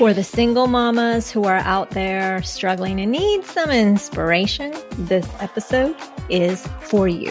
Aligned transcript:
For 0.00 0.14
the 0.14 0.24
single 0.24 0.66
mamas 0.66 1.30
who 1.30 1.44
are 1.44 1.56
out 1.56 1.90
there 1.90 2.42
struggling 2.42 3.02
and 3.02 3.12
need 3.12 3.44
some 3.44 3.68
inspiration, 3.68 4.74
this 4.92 5.28
episode 5.40 5.94
is 6.30 6.66
for 6.80 7.06
you. 7.06 7.30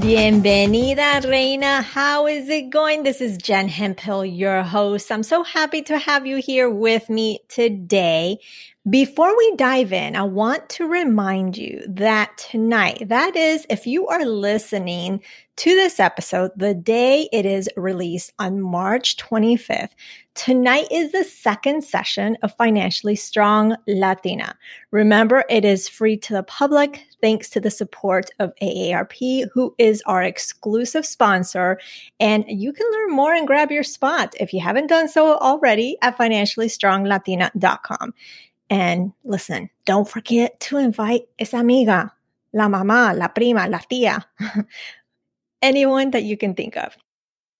Bienvenida, 0.00 1.28
Reina. 1.28 1.82
How 1.82 2.26
is 2.26 2.48
it 2.48 2.70
going? 2.70 3.02
This 3.02 3.20
is 3.20 3.36
Jen 3.36 3.68
Hemphill, 3.68 4.24
your 4.24 4.62
host. 4.62 5.12
I'm 5.12 5.22
so 5.22 5.44
happy 5.44 5.82
to 5.82 5.98
have 5.98 6.26
you 6.26 6.38
here 6.38 6.70
with 6.70 7.10
me 7.10 7.40
today. 7.48 8.38
Before 8.88 9.36
we 9.36 9.56
dive 9.56 9.92
in, 9.92 10.16
I 10.16 10.22
want 10.22 10.70
to 10.70 10.86
remind 10.86 11.58
you 11.58 11.84
that 11.86 12.38
tonight, 12.38 13.10
that 13.10 13.36
is, 13.36 13.66
if 13.68 13.86
you 13.86 14.06
are 14.06 14.24
listening 14.24 15.20
to 15.56 15.74
this 15.74 16.00
episode, 16.00 16.52
the 16.56 16.72
day 16.72 17.28
it 17.30 17.44
is 17.44 17.68
released 17.76 18.32
on 18.38 18.62
March 18.62 19.18
25th, 19.18 19.90
tonight 20.34 20.86
is 20.90 21.12
the 21.12 21.24
second 21.24 21.84
session 21.84 22.38
of 22.42 22.56
Financially 22.56 23.16
Strong 23.16 23.76
Latina. 23.86 24.56
Remember, 24.92 25.44
it 25.50 25.66
is 25.66 25.86
free 25.86 26.16
to 26.16 26.32
the 26.32 26.42
public 26.42 27.04
thanks 27.20 27.50
to 27.50 27.60
the 27.60 27.70
support 27.70 28.30
of 28.38 28.54
AARP, 28.62 29.44
who 29.52 29.74
is 29.76 30.02
our 30.06 30.22
exclusive 30.22 31.04
sponsor. 31.04 31.78
And 32.18 32.46
you 32.48 32.72
can 32.72 32.90
learn 32.90 33.10
more 33.10 33.34
and 33.34 33.46
grab 33.46 33.70
your 33.70 33.82
spot 33.82 34.34
if 34.40 34.54
you 34.54 34.60
haven't 34.60 34.86
done 34.86 35.06
so 35.06 35.36
already 35.36 35.98
at 36.00 36.16
financiallystronglatina.com. 36.16 38.14
And 38.70 39.12
listen, 39.24 39.68
don't 39.84 40.08
forget 40.08 40.58
to 40.60 40.78
invite 40.78 41.22
esa 41.38 41.58
amiga, 41.58 42.12
la 42.52 42.68
mamá, 42.68 43.16
la 43.16 43.28
prima, 43.28 43.68
la 43.68 43.78
tía, 43.78 44.24
anyone 45.62 46.12
that 46.12 46.22
you 46.22 46.36
can 46.36 46.54
think 46.54 46.76
of. 46.76 46.96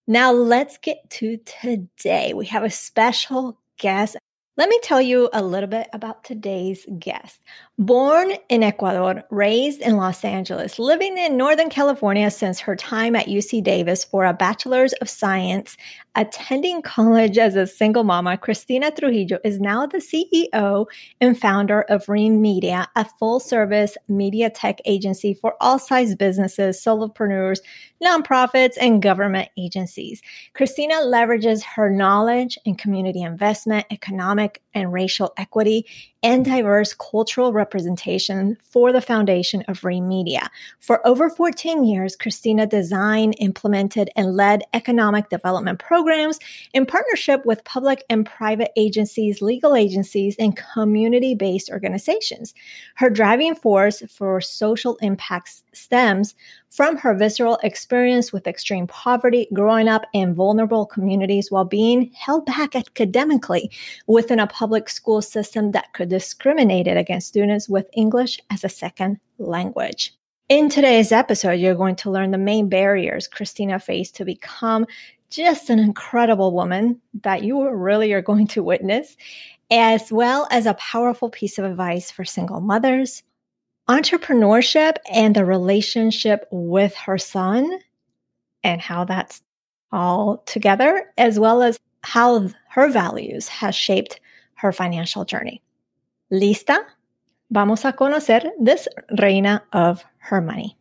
Now 0.07 0.33
let's 0.33 0.79
get 0.79 1.11
to 1.11 1.39
today. 1.39 2.33
We 2.33 2.47
have 2.47 2.63
a 2.63 2.71
special 2.71 3.59
guest 3.77 4.17
let 4.61 4.69
me 4.69 4.79
tell 4.83 5.01
you 5.01 5.31
a 5.33 5.43
little 5.43 5.71
bit 5.71 5.89
about 5.95 6.23
today's 6.23 6.85
guest. 6.99 7.41
Born 7.81 8.33
in 8.51 8.63
Ecuador, 8.63 9.25
raised 9.31 9.81
in 9.81 9.97
Los 9.97 10.23
Angeles, 10.23 10.79
living 10.79 11.17
in 11.17 11.39
Northern 11.39 11.71
California 11.71 12.31
since 12.31 12.61
her 12.61 12.77
time 12.77 13.17
at 13.17 13.25
UC 13.25 13.65
Davis 13.65 14.05
for 14.05 14.27
a 14.27 14.35
Bachelor's 14.35 14.93
of 15.01 15.09
Science, 15.09 15.79
attending 16.15 16.83
college 16.83 17.39
as 17.39 17.57
a 17.57 17.67
single 17.67 18.05
mama, 18.05 18.37
Cristina 18.37 18.91
Trujillo 18.91 19.39
is 19.45 19.61
now 19.61 19.87
the 19.87 19.97
CEO 19.97 20.87
and 21.23 21.39
founder 21.41 21.81
of 21.83 22.07
Reem 22.07 22.43
Media, 22.43 22.87
a 22.97 23.07
full 23.19 23.41
service 23.41 23.97
media 24.09 24.51
tech 24.51 24.81
agency 24.85 25.33
for 25.33 25.55
all 25.59 25.79
size 25.79 26.15
businesses, 26.15 26.85
solopreneurs, 26.85 27.61
nonprofits, 28.05 28.75
and 28.79 29.01
government 29.01 29.49
agencies. 29.57 30.21
Cristina 30.53 30.97
leverages 30.97 31.63
her 31.63 31.89
knowledge 31.89 32.59
in 32.67 32.75
community 32.75 33.23
investment, 33.23 33.87
economic 33.91 34.61
and 34.75 34.93
racial 34.93 35.33
equity, 35.39 35.87
and 36.23 36.45
diverse 36.45 36.93
cultural 36.93 37.53
representation 37.53 38.57
for 38.63 38.93
the 38.93 39.01
foundation 39.01 39.65
of 39.69 39.85
Reem 39.85 40.07
Media. 40.07 40.51
For 40.79 41.07
over 41.07 41.31
14 41.31 41.85
years, 41.85 42.15
Cristina 42.15 42.67
designed, 42.67 43.37
implemented, 43.39 44.11
and 44.17 44.37
led 44.37 44.63
economic 44.75 45.31
development 45.31 45.79
programs 45.79 46.39
in 46.75 46.85
partnership 46.85 47.47
with 47.47 47.65
public 47.65 48.05
and 48.11 48.27
private 48.27 48.71
agencies, 48.77 49.41
legal 49.41 49.75
agencies, 49.75 50.37
and 50.39 50.57
community 50.75 51.35
based 51.35 51.71
organizations. 51.71 52.55
Her 52.97 53.09
driving 53.09 53.55
force 53.55 54.03
for 54.11 54.41
social 54.41 54.97
impact 54.97 55.63
stems 55.73 56.35
from 56.69 56.97
her 56.97 57.15
visceral 57.15 57.59
experience 57.65 58.33
with 58.33 58.47
extreme 58.47 58.87
poverty, 58.87 59.49
growing 59.53 59.89
up 59.89 60.07
in 60.13 60.35
vulnerable 60.35 60.87
communities 60.87 61.51
while 61.51 61.65
being 61.65 62.13
held 62.15 62.47
back 62.47 62.77
academically 62.77 63.71
within 64.07 64.39
a 64.39 64.47
public 64.47 64.89
school 64.89 65.21
system 65.21 65.73
that 65.73 65.93
could 65.93 66.10
discriminate 66.11 66.87
against 66.87 67.29
students 67.29 67.69
with 67.69 67.89
English 67.95 68.39
as 68.51 68.65
a 68.65 68.69
second 68.69 69.19
language. 69.39 70.13
In 70.51 70.69
today's 70.69 71.13
episode, 71.13 71.53
you're 71.53 71.75
going 71.75 71.97
to 71.97 72.11
learn 72.11 72.33
the 72.33 72.39
main 72.39 72.69
barriers 72.69 73.29
Cristina 73.29 73.79
faced 73.79 74.17
to 74.17 74.25
become 74.25 74.85
just 75.31 75.71
an 75.71 75.79
incredible 75.79 76.53
woman 76.53 77.01
that 77.23 77.45
you 77.45 77.67
really 77.71 78.13
are 78.13 78.21
going 78.21 78.49
to 78.49 78.63
witness, 78.63 79.17
as 79.71 80.11
well 80.11 80.49
as 80.51 80.67
a 80.67 80.75
powerful 80.75 81.31
piece 81.31 81.57
of 81.57 81.65
advice 81.65 82.11
for 82.11 82.25
single 82.25 82.61
mothers, 82.61 83.23
entrepreneurship 83.89 84.97
and 85.11 85.35
the 85.35 85.45
relationship 85.45 86.47
with 86.51 86.95
her 86.97 87.17
son 87.17 87.79
and 88.63 88.81
how 88.81 89.05
that's 89.05 89.43
all 89.93 90.39
together, 90.47 91.13
as 91.17 91.39
well 91.39 91.63
as 91.63 91.79
how 92.03 92.49
her 92.69 92.89
values 92.89 93.49
has 93.49 93.75
shaped 93.75 94.21
her 94.55 94.73
financial 94.73 95.25
journey. 95.25 95.63
¿Lista? 96.33 96.87
Vamos 97.49 97.85
a 97.85 97.95
conocer 97.95 98.53
this 98.57 98.89
reina 99.19 99.67
of 99.73 100.05
her 100.31 100.41
money. 100.41 100.77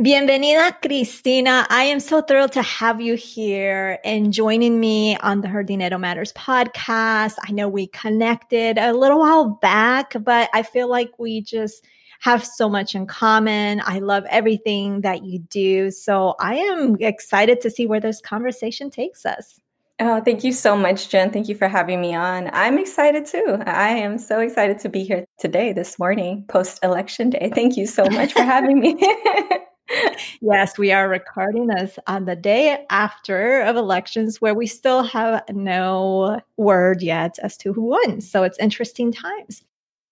Bienvenida, 0.00 0.80
Cristina. 0.80 1.66
I 1.68 1.84
am 1.84 2.00
so 2.00 2.22
thrilled 2.22 2.52
to 2.52 2.62
have 2.62 3.02
you 3.02 3.14
here 3.14 3.98
and 4.06 4.32
joining 4.32 4.80
me 4.80 5.18
on 5.18 5.42
the 5.42 5.48
Her 5.48 5.62
Dinero 5.62 5.98
Matters 5.98 6.32
podcast. 6.32 7.34
I 7.46 7.52
know 7.52 7.68
we 7.68 7.88
connected 7.88 8.78
a 8.78 8.94
little 8.94 9.18
while 9.18 9.50
back, 9.60 10.14
but 10.18 10.48
I 10.54 10.62
feel 10.62 10.88
like 10.88 11.18
we 11.18 11.42
just 11.42 11.84
have 12.20 12.44
so 12.44 12.68
much 12.68 12.94
in 12.94 13.06
common. 13.06 13.82
I 13.84 13.98
love 13.98 14.24
everything 14.30 15.02
that 15.02 15.24
you 15.24 15.40
do. 15.40 15.90
So 15.90 16.34
I 16.40 16.56
am 16.56 16.96
excited 17.00 17.60
to 17.62 17.70
see 17.70 17.86
where 17.86 18.00
this 18.00 18.20
conversation 18.20 18.90
takes 18.90 19.26
us. 19.26 19.60
Oh, 20.00 20.20
thank 20.20 20.42
you 20.42 20.52
so 20.52 20.76
much, 20.76 21.08
Jen. 21.08 21.30
Thank 21.30 21.48
you 21.48 21.54
for 21.54 21.68
having 21.68 22.00
me 22.00 22.14
on. 22.14 22.50
I'm 22.52 22.78
excited 22.78 23.26
too. 23.26 23.58
I 23.64 23.90
am 23.90 24.18
so 24.18 24.40
excited 24.40 24.80
to 24.80 24.88
be 24.88 25.04
here 25.04 25.24
today, 25.38 25.72
this 25.72 26.00
morning, 26.00 26.44
post 26.48 26.80
election 26.82 27.30
day. 27.30 27.52
Thank 27.54 27.76
you 27.76 27.86
so 27.86 28.04
much 28.06 28.32
for 28.32 28.42
having 28.42 28.80
me. 28.80 28.96
yes, 30.40 30.76
we 30.78 30.90
are 30.90 31.08
recording 31.08 31.68
this 31.68 31.96
on 32.08 32.24
the 32.24 32.34
day 32.34 32.84
after 32.90 33.60
of 33.62 33.76
elections 33.76 34.40
where 34.40 34.54
we 34.54 34.66
still 34.66 35.04
have 35.04 35.44
no 35.50 36.40
word 36.56 37.00
yet 37.00 37.38
as 37.42 37.56
to 37.58 37.72
who 37.72 37.82
won. 37.82 38.20
So 38.20 38.42
it's 38.42 38.58
interesting 38.58 39.12
times. 39.12 39.62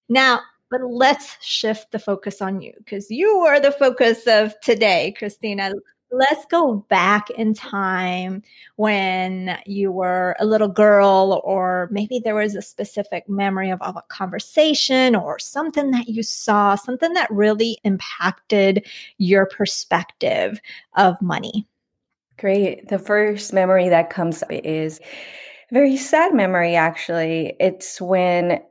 Now, 0.09 0.43
but 0.73 0.81
let's 0.91 1.37
shift 1.43 1.93
the 1.93 1.99
focus 1.99 2.41
on 2.41 2.63
you 2.63 2.73
because 2.79 3.11
you 3.11 3.29
are 3.41 3.61
the 3.61 3.73
focus 3.73 4.27
of 4.27 4.59
today, 4.61 5.15
Cristina. 5.19 5.71
let's 6.11 6.47
go 6.47 6.77
back 6.89 7.29
in 7.31 7.53
time 7.53 8.43
when 8.77 9.59
you 9.67 9.93
were 9.93 10.35
a 10.41 10.47
little 10.47 10.69
girl, 10.69 11.43
or 11.45 11.89
maybe 11.91 12.21
there 12.25 12.35
was 12.35 12.55
a 12.55 12.63
specific 12.63 13.29
memory 13.29 13.71
of, 13.71 13.81
a 13.83 14.03
conversation 14.09 15.15
or 15.15 15.39
something 15.39 15.91
that 15.91 16.09
you 16.09 16.23
saw, 16.23 16.75
something 16.75 17.13
that 17.13 17.31
really 17.31 17.79
impacted 17.85 18.87
your 19.19 19.45
perspective 19.45 20.59
of 20.97 21.21
money. 21.21 21.67
Great. 22.39 22.89
The 22.89 22.99
first 22.99 23.53
memory 23.53 23.91
that 23.91 24.09
comes 24.09 24.43
up 24.43 24.51
is 24.51 25.01
very 25.71 25.99
sad 25.99 26.33
memory, 26.33 26.77
actually. 26.77 27.57
It's 27.61 28.01
when 28.01 28.63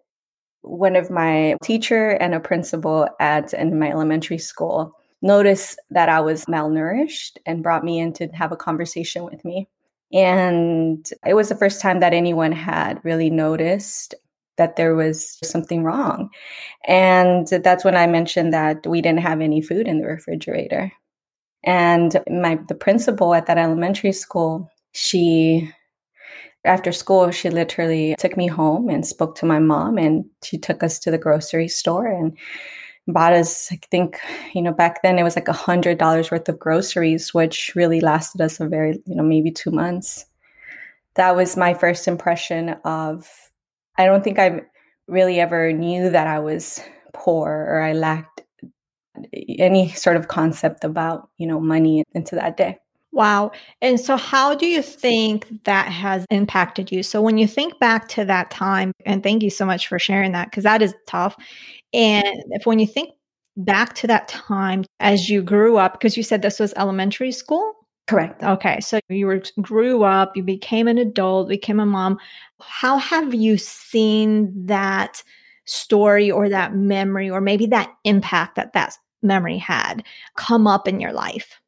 one 0.61 0.95
of 0.95 1.09
my 1.09 1.55
teacher 1.63 2.09
and 2.09 2.33
a 2.33 2.39
principal 2.39 3.07
at 3.19 3.53
in 3.53 3.79
my 3.79 3.91
elementary 3.91 4.37
school 4.37 4.95
noticed 5.21 5.79
that 5.89 6.09
I 6.09 6.19
was 6.19 6.45
malnourished 6.45 7.37
and 7.45 7.63
brought 7.63 7.83
me 7.83 7.99
in 7.99 8.13
to 8.13 8.27
have 8.29 8.51
a 8.51 8.57
conversation 8.57 9.23
with 9.23 9.43
me. 9.45 9.67
And 10.13 11.07
it 11.25 11.35
was 11.35 11.49
the 11.49 11.55
first 11.55 11.79
time 11.79 11.99
that 11.99 12.13
anyone 12.13 12.51
had 12.51 13.03
really 13.03 13.29
noticed 13.29 14.15
that 14.57 14.75
there 14.75 14.95
was 14.95 15.37
something 15.43 15.83
wrong. 15.83 16.29
And 16.85 17.47
that's 17.47 17.85
when 17.85 17.95
I 17.95 18.07
mentioned 18.07 18.53
that 18.53 18.85
we 18.85 19.01
didn't 19.01 19.21
have 19.21 19.41
any 19.41 19.61
food 19.61 19.87
in 19.87 19.99
the 19.99 20.07
refrigerator. 20.07 20.91
And 21.63 22.21
my 22.27 22.59
the 22.67 22.75
principal 22.75 23.33
at 23.33 23.45
that 23.45 23.57
elementary 23.57 24.11
school, 24.11 24.69
she 24.93 25.71
After 26.63 26.91
school, 26.91 27.31
she 27.31 27.49
literally 27.49 28.15
took 28.19 28.37
me 28.37 28.47
home 28.47 28.87
and 28.89 29.05
spoke 29.05 29.35
to 29.37 29.45
my 29.45 29.59
mom, 29.59 29.97
and 29.97 30.25
she 30.43 30.57
took 30.57 30.83
us 30.83 30.99
to 30.99 31.11
the 31.11 31.17
grocery 31.17 31.67
store 31.67 32.05
and 32.05 32.37
bought 33.07 33.33
us, 33.33 33.71
I 33.71 33.79
think, 33.89 34.19
you 34.53 34.61
know, 34.61 34.71
back 34.71 35.01
then 35.01 35.17
it 35.17 35.23
was 35.23 35.35
like 35.35 35.47
a 35.47 35.53
hundred 35.53 35.97
dollars 35.97 36.29
worth 36.29 36.47
of 36.47 36.59
groceries, 36.59 37.33
which 37.33 37.73
really 37.75 37.99
lasted 37.99 38.41
us 38.41 38.59
a 38.59 38.67
very, 38.67 39.01
you 39.05 39.15
know, 39.15 39.23
maybe 39.23 39.51
two 39.51 39.71
months. 39.71 40.25
That 41.15 41.35
was 41.35 41.57
my 41.57 41.73
first 41.73 42.07
impression 42.07 42.69
of, 42.85 43.27
I 43.97 44.05
don't 44.05 44.23
think 44.23 44.37
I 44.37 44.61
really 45.07 45.39
ever 45.39 45.73
knew 45.73 46.11
that 46.11 46.27
I 46.27 46.39
was 46.39 46.79
poor 47.13 47.49
or 47.49 47.81
I 47.81 47.93
lacked 47.93 48.43
any 49.33 49.89
sort 49.89 50.15
of 50.15 50.27
concept 50.27 50.83
about, 50.83 51.27
you 51.37 51.47
know, 51.47 51.59
money 51.59 52.03
into 52.13 52.35
that 52.35 52.55
day. 52.55 52.77
Wow. 53.13 53.51
And 53.81 53.99
so, 53.99 54.15
how 54.15 54.55
do 54.55 54.65
you 54.65 54.81
think 54.81 55.63
that 55.65 55.89
has 55.91 56.25
impacted 56.29 56.91
you? 56.91 57.03
So, 57.03 57.21
when 57.21 57.37
you 57.37 57.45
think 57.47 57.77
back 57.79 58.07
to 58.09 58.25
that 58.25 58.49
time, 58.51 58.93
and 59.05 59.21
thank 59.21 59.43
you 59.43 59.49
so 59.49 59.65
much 59.65 59.87
for 59.87 59.99
sharing 59.99 60.31
that 60.31 60.49
because 60.49 60.63
that 60.63 60.81
is 60.81 60.95
tough. 61.07 61.35
And 61.93 62.25
if 62.51 62.65
when 62.65 62.79
you 62.79 62.87
think 62.87 63.11
back 63.57 63.95
to 63.95 64.07
that 64.07 64.27
time 64.29 64.85
as 65.01 65.29
you 65.29 65.41
grew 65.41 65.77
up, 65.77 65.93
because 65.93 66.15
you 66.15 66.23
said 66.23 66.41
this 66.41 66.59
was 66.59 66.73
elementary 66.77 67.31
school? 67.33 67.73
Correct. 68.07 68.41
Okay. 68.43 68.79
So 68.81 68.99
you 69.09 69.27
were 69.27 69.41
grew 69.61 70.03
up, 70.03 70.35
you 70.37 70.43
became 70.43 70.87
an 70.87 70.97
adult, 70.97 71.49
became 71.49 71.79
a 71.79 71.85
mom. 71.85 72.17
How 72.61 72.97
have 72.97 73.33
you 73.33 73.57
seen 73.57 74.51
that 74.67 75.21
story 75.65 76.31
or 76.31 76.49
that 76.49 76.75
memory 76.75 77.29
or 77.29 77.41
maybe 77.41 77.65
that 77.67 77.91
impact 78.05 78.55
that 78.55 78.73
that 78.73 78.97
memory 79.21 79.57
had 79.57 80.03
come 80.37 80.65
up 80.67 80.87
in 80.87 80.99
your 81.01 81.13
life? 81.13 81.59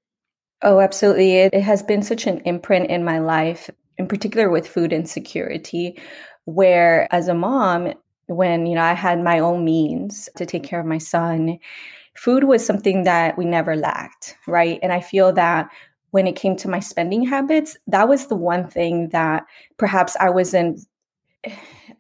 Oh, 0.64 0.80
absolutely. 0.80 1.38
It, 1.38 1.54
it 1.54 1.62
has 1.62 1.84
been 1.84 2.02
such 2.02 2.26
an 2.28 2.40
imprint 2.46 2.90
in 2.90 3.04
my 3.04 3.20
life, 3.20 3.70
in 3.98 4.08
particular 4.08 4.50
with 4.50 4.68
food 4.68 4.94
insecurity, 4.94 6.00
where 6.46 7.08
as 7.14 7.28
a 7.28 7.34
mom, 7.34 7.94
when 8.28 8.66
you 8.66 8.76
know 8.76 8.82
I 8.82 8.94
had 8.94 9.22
my 9.22 9.40
own 9.40 9.66
means 9.66 10.30
to 10.38 10.46
take 10.46 10.64
care 10.64 10.80
of 10.80 10.86
my 10.86 10.98
son, 10.98 11.60
food 12.16 12.46
was 12.46 12.66
something 12.66 13.04
that 13.06 13.38
we 13.38 13.46
never 13.46 13.76
lacked, 13.76 14.38
right? 14.48 14.80
And 14.84 14.94
I 14.94 15.02
feel 15.02 15.34
that 15.34 15.70
when 16.12 16.28
it 16.28 16.36
came 16.38 16.56
to 16.58 16.70
my 16.70 16.80
spending 16.80 17.26
habits, 17.28 17.78
that 17.88 18.08
was 18.10 18.28
the 18.28 18.36
one 18.36 18.68
thing 18.68 19.10
that 19.10 19.46
perhaps 19.78 20.18
I 20.20 20.30
wasn't 20.32 20.82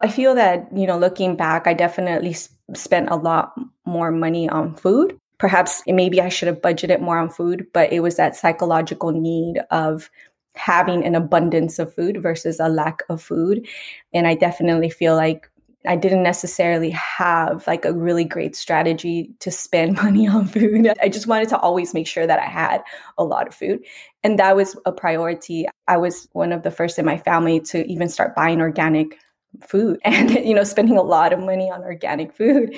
I 0.02 0.08
feel 0.10 0.36
that, 0.36 0.68
you 0.76 0.88
know, 0.88 0.98
looking 0.98 1.36
back, 1.36 1.68
I 1.68 1.74
definitely 1.74 2.34
spent 2.76 3.10
a 3.10 3.16
lot 3.16 3.54
more 3.86 4.12
money 4.12 4.50
on 4.50 4.76
food 4.76 5.18
perhaps 5.38 5.84
maybe 5.88 6.22
I 6.22 6.30
should 6.30 6.48
have 6.48 6.62
budgeted 6.62 7.02
more 7.02 7.18
on 7.18 7.30
food, 7.30 7.68
but 7.74 7.92
it 7.92 8.02
was 8.02 8.16
that 8.16 8.36
psychological 8.36 9.12
need 9.12 9.60
of 9.72 10.10
having 10.56 11.04
an 11.04 11.16
abundance 11.16 11.80
of 11.80 11.94
food 11.94 12.22
versus 12.22 12.60
a 12.60 12.70
lack 12.70 13.02
of 13.10 13.22
food. 13.22 13.68
And 14.14 14.28
I 14.28 14.36
definitely 14.36 14.90
feel 14.90 15.16
like 15.16 15.50
I 15.86 15.96
didn't 15.96 16.24
necessarily 16.24 16.92
have 16.92 17.68
like 17.68 17.84
a 17.84 17.94
really 17.94 18.24
great 18.24 18.56
strategy 18.56 19.32
to 19.40 19.52
spend 19.52 19.98
money 20.04 20.28
on 20.28 20.48
food. 20.48 20.94
I 21.02 21.10
just 21.10 21.28
wanted 21.28 21.50
to 21.50 21.60
always 21.60 21.94
make 21.94 22.08
sure 22.08 22.26
that 22.26 22.40
I 22.40 22.46
had 22.46 22.82
a 23.18 23.24
lot 23.24 23.48
of 23.48 23.56
food. 23.56 23.84
And 24.24 24.40
that 24.40 24.56
was 24.56 24.78
a 24.86 24.92
priority. 24.92 25.68
I 25.88 25.98
was 25.98 26.30
one 26.34 26.54
of 26.54 26.64
the 26.64 26.72
first 26.72 27.00
in 27.00 27.06
my 27.06 27.18
family 27.18 27.60
to 27.62 27.86
even 27.92 28.08
start 28.08 28.36
buying 28.36 28.62
organic 28.62 29.18
food 29.62 30.00
and 30.06 30.32
you 30.32 30.54
know 30.54 30.64
spending 30.64 30.98
a 30.98 31.04
lot 31.04 31.32
of 31.32 31.40
money 31.40 31.70
on 31.70 31.84
organic 31.84 32.36
food 32.36 32.76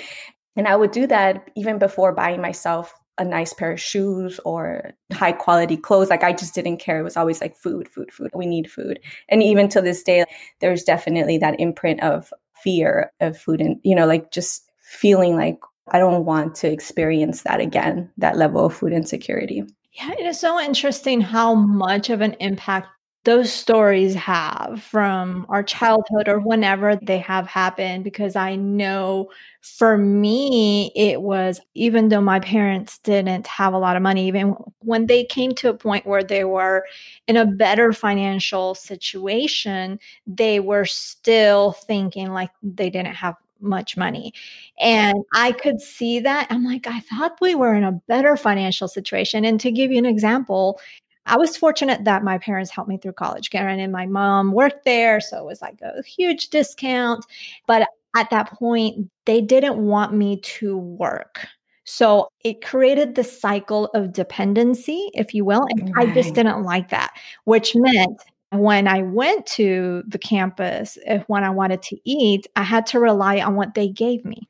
and 0.55 0.67
I 0.67 0.75
would 0.75 0.91
do 0.91 1.07
that 1.07 1.49
even 1.55 1.77
before 1.77 2.13
buying 2.13 2.41
myself 2.41 2.93
a 3.17 3.23
nice 3.23 3.53
pair 3.53 3.71
of 3.71 3.79
shoes 3.79 4.39
or 4.43 4.93
high 5.13 5.31
quality 5.31 5.77
clothes. 5.77 6.09
Like 6.09 6.23
I 6.23 6.33
just 6.33 6.53
didn't 6.53 6.77
care. 6.77 6.99
It 6.99 7.03
was 7.03 7.17
always 7.17 7.41
like 7.41 7.55
food, 7.55 7.87
food, 7.87 8.11
food. 8.11 8.29
We 8.33 8.45
need 8.45 8.69
food. 8.69 8.99
And 9.29 9.41
even 9.41 9.69
to 9.69 9.81
this 9.81 10.03
day, 10.03 10.25
there's 10.59 10.83
definitely 10.83 11.37
that 11.37 11.59
imprint 11.59 12.03
of 12.03 12.33
fear 12.61 13.11
of 13.21 13.37
food 13.37 13.61
and, 13.61 13.79
you 13.83 13.95
know, 13.95 14.05
like 14.05 14.31
just 14.31 14.69
feeling 14.81 15.35
like 15.35 15.59
I 15.91 15.99
don't 15.99 16.25
want 16.25 16.55
to 16.55 16.71
experience 16.71 17.43
that 17.43 17.61
again, 17.61 18.11
that 18.17 18.37
level 18.37 18.65
of 18.65 18.73
food 18.73 18.91
insecurity. 18.91 19.63
Yeah, 19.93 20.11
it 20.11 20.25
is 20.25 20.39
so 20.39 20.59
interesting 20.59 21.21
how 21.21 21.53
much 21.53 22.09
of 22.09 22.19
an 22.19 22.35
impact 22.39 22.89
those 23.25 23.51
stories 23.51 24.13
have 24.13 24.81
from 24.83 25.47
our 25.49 25.63
childhood 25.63 26.27
or 26.27 26.39
whenever 26.39 26.95
they 26.95 27.17
have 27.17 27.47
happened 27.47 28.03
because 28.03 28.35
I 28.35 28.55
know 28.55 29.29
for 29.61 29.97
me 29.97 30.91
it 30.95 31.21
was 31.21 31.59
even 31.73 32.09
though 32.09 32.21
my 32.21 32.39
parents 32.39 32.99
didn't 32.99 33.47
have 33.47 33.73
a 33.73 33.79
lot 33.79 33.95
of 33.95 34.03
money 34.03 34.27
even 34.27 34.55
when 34.79 35.07
they 35.07 35.25
came 35.25 35.53
to 35.55 35.69
a 35.69 35.73
point 35.73 36.05
where 36.05 36.23
they 36.23 36.43
were 36.43 36.85
in 37.27 37.35
a 37.35 37.45
better 37.45 37.91
financial 37.91 38.75
situation 38.75 39.99
they 40.27 40.59
were 40.59 40.85
still 40.85 41.71
thinking 41.71 42.31
like 42.31 42.51
they 42.61 42.91
didn't 42.91 43.15
have 43.15 43.35
much 43.59 43.97
money. 43.97 44.33
And 44.79 45.23
I 45.33 45.51
could 45.53 45.81
see 45.81 46.19
that. 46.19 46.47
I'm 46.49 46.63
like, 46.65 46.87
I 46.87 46.99
thought 46.99 47.37
we 47.41 47.55
were 47.55 47.73
in 47.73 47.83
a 47.83 47.93
better 48.07 48.37
financial 48.37 48.87
situation. 48.87 49.45
And 49.45 49.59
to 49.61 49.71
give 49.71 49.91
you 49.91 49.97
an 49.97 50.05
example, 50.05 50.79
I 51.25 51.37
was 51.37 51.57
fortunate 51.57 52.03
that 52.05 52.23
my 52.23 52.37
parents 52.37 52.71
helped 52.71 52.89
me 52.89 52.97
through 52.97 53.13
college. 53.13 53.49
Karen 53.49 53.79
and 53.79 53.91
my 53.91 54.05
mom 54.05 54.51
worked 54.51 54.85
there. 54.85 55.19
So 55.19 55.37
it 55.37 55.45
was 55.45 55.61
like 55.61 55.79
a 55.81 56.03
huge 56.03 56.49
discount. 56.49 57.25
But 57.67 57.87
at 58.15 58.29
that 58.29 58.51
point, 58.51 59.09
they 59.25 59.41
didn't 59.41 59.77
want 59.77 60.13
me 60.13 60.39
to 60.41 60.77
work. 60.77 61.47
So 61.83 62.29
it 62.43 62.63
created 62.63 63.15
the 63.15 63.23
cycle 63.23 63.85
of 63.93 64.13
dependency, 64.13 65.09
if 65.13 65.33
you 65.33 65.45
will. 65.45 65.65
And 65.69 65.95
right. 65.95 66.09
I 66.09 66.13
just 66.13 66.33
didn't 66.33 66.63
like 66.63 66.89
that, 66.89 67.13
which 67.45 67.75
meant 67.75 68.21
when 68.51 68.87
I 68.87 69.01
went 69.01 69.45
to 69.47 70.03
the 70.07 70.17
campus, 70.17 70.97
if 71.05 71.23
when 71.27 71.43
I 71.43 71.49
wanted 71.49 71.81
to 71.83 71.97
eat, 72.05 72.47
I 72.55 72.63
had 72.63 72.85
to 72.87 72.99
rely 72.99 73.39
on 73.39 73.55
what 73.55 73.73
they 73.73 73.87
gave 73.87 74.23
me. 74.25 74.47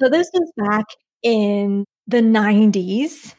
So 0.00 0.08
this 0.08 0.28
is 0.34 0.52
back 0.56 0.84
in 1.22 1.84
the 2.06 2.20
90s 2.20 3.34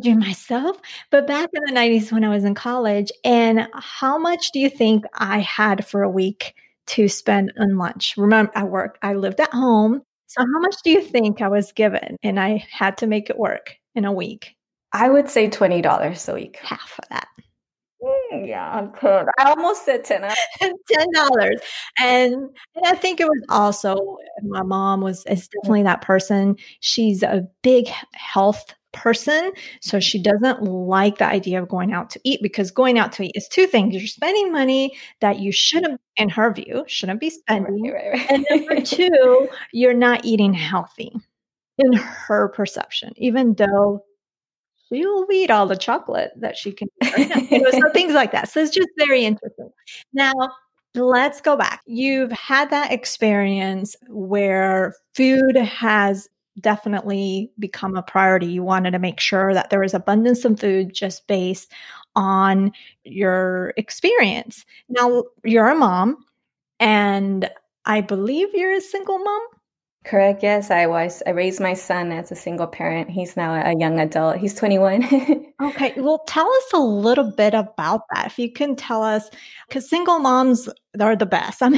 do 0.00 0.14
myself, 0.14 0.78
but 1.10 1.26
back 1.26 1.50
in 1.52 1.62
the 1.64 1.72
90s 1.72 2.12
when 2.12 2.24
I 2.24 2.28
was 2.28 2.44
in 2.44 2.54
college, 2.54 3.10
and 3.24 3.68
how 3.74 4.18
much 4.18 4.52
do 4.52 4.58
you 4.58 4.70
think 4.70 5.04
I 5.14 5.40
had 5.40 5.86
for 5.86 6.02
a 6.02 6.10
week 6.10 6.54
to 6.88 7.08
spend 7.08 7.52
on 7.58 7.76
lunch? 7.76 8.14
Remember, 8.16 8.52
I 8.54 8.64
worked, 8.64 8.98
I 9.02 9.14
lived 9.14 9.40
at 9.40 9.52
home. 9.52 10.02
So, 10.26 10.40
how 10.40 10.60
much 10.60 10.76
do 10.82 10.90
you 10.90 11.02
think 11.02 11.42
I 11.42 11.48
was 11.48 11.72
given? 11.72 12.16
And 12.22 12.40
I 12.40 12.64
had 12.70 12.96
to 12.98 13.06
make 13.06 13.28
it 13.28 13.38
work 13.38 13.76
in 13.94 14.04
a 14.04 14.12
week. 14.12 14.54
I 14.92 15.08
would 15.08 15.28
say 15.28 15.48
$20 15.48 16.28
a 16.28 16.34
week. 16.34 16.58
Half 16.62 16.98
of 17.02 17.08
that. 17.10 17.28
Mm, 18.02 18.48
yeah, 18.48 18.88
I 18.96 19.24
I 19.38 19.50
almost 19.50 19.84
said 19.84 20.04
ten. 20.04 20.22
ten 20.60 21.06
dollars, 21.12 21.60
and 22.00 22.34
and 22.34 22.86
I 22.86 22.94
think 22.96 23.20
it 23.20 23.28
was 23.28 23.44
also 23.48 24.16
my 24.42 24.62
mom 24.62 25.02
was 25.02 25.24
is 25.26 25.48
definitely 25.48 25.84
that 25.84 26.00
person. 26.00 26.56
She's 26.80 27.22
a 27.22 27.46
big 27.62 27.86
health 28.14 28.74
person. 28.92 29.52
So 29.80 30.00
she 30.00 30.20
doesn't 30.20 30.62
like 30.62 31.18
the 31.18 31.26
idea 31.26 31.62
of 31.62 31.68
going 31.68 31.92
out 31.92 32.10
to 32.10 32.20
eat 32.24 32.40
because 32.42 32.70
going 32.70 32.98
out 32.98 33.12
to 33.12 33.24
eat 33.24 33.32
is 33.34 33.48
two 33.48 33.66
things. 33.66 33.94
You're 33.94 34.06
spending 34.06 34.52
money 34.52 34.96
that 35.20 35.38
you 35.38 35.52
shouldn't, 35.52 36.00
in 36.16 36.28
her 36.28 36.52
view, 36.52 36.84
shouldn't 36.86 37.20
be 37.20 37.30
spending. 37.30 37.82
Right, 37.82 37.94
right, 37.94 38.12
right. 38.12 38.30
and 38.30 38.46
number 38.50 38.80
two, 38.84 39.48
you're 39.72 39.94
not 39.94 40.24
eating 40.24 40.54
healthy 40.54 41.12
in 41.78 41.92
her 41.94 42.48
perception, 42.48 43.12
even 43.16 43.54
though 43.54 44.04
she'll 44.88 45.26
eat 45.32 45.50
all 45.50 45.66
the 45.66 45.76
chocolate 45.76 46.32
that 46.36 46.56
she 46.56 46.72
can. 46.72 46.88
you 47.50 47.62
know, 47.62 47.70
so 47.70 47.90
things 47.92 48.12
like 48.12 48.32
that. 48.32 48.48
So 48.48 48.60
it's 48.60 48.74
just 48.74 48.90
very 48.98 49.24
interesting. 49.24 49.70
Now, 50.12 50.32
Let's 50.94 51.40
go 51.40 51.56
back. 51.56 51.80
You've 51.86 52.32
had 52.32 52.68
that 52.68 52.92
experience 52.92 53.96
where 54.08 54.94
food 55.14 55.56
has 55.56 56.28
definitely 56.60 57.50
become 57.58 57.96
a 57.96 58.02
priority. 58.02 58.46
You 58.46 58.62
wanted 58.62 58.92
to 58.92 58.98
make 58.98 59.20
sure 59.20 59.54
that 59.54 59.70
there 59.70 59.80
was 59.80 59.94
abundance 59.94 60.44
of 60.44 60.60
food 60.60 60.92
just 60.92 61.26
based 61.26 61.72
on 62.14 62.72
your 63.04 63.72
experience. 63.76 64.64
Now, 64.88 65.24
you're 65.44 65.68
a 65.68 65.74
mom, 65.74 66.24
and 66.80 67.48
I 67.86 68.00
believe 68.02 68.48
you're 68.54 68.74
a 68.74 68.80
single 68.80 69.18
mom. 69.18 69.42
Correct. 70.04 70.42
Yes, 70.42 70.72
I 70.72 70.86
was. 70.86 71.22
I 71.26 71.30
raised 71.30 71.60
my 71.60 71.74
son 71.74 72.10
as 72.10 72.32
a 72.32 72.34
single 72.34 72.66
parent. 72.66 73.08
He's 73.08 73.36
now 73.36 73.54
a 73.54 73.72
young 73.78 74.00
adult. 74.00 74.38
He's 74.38 74.52
21. 74.54 75.04
okay. 75.62 75.94
Well, 75.96 76.24
tell 76.26 76.46
us 76.52 76.72
a 76.74 76.80
little 76.80 77.30
bit 77.30 77.54
about 77.54 78.02
that. 78.12 78.26
If 78.26 78.36
you 78.36 78.50
can 78.50 78.74
tell 78.74 79.04
us, 79.04 79.30
because 79.68 79.88
single 79.88 80.18
moms 80.18 80.68
are 81.00 81.14
the 81.14 81.24
best. 81.24 81.58
I 81.62 81.70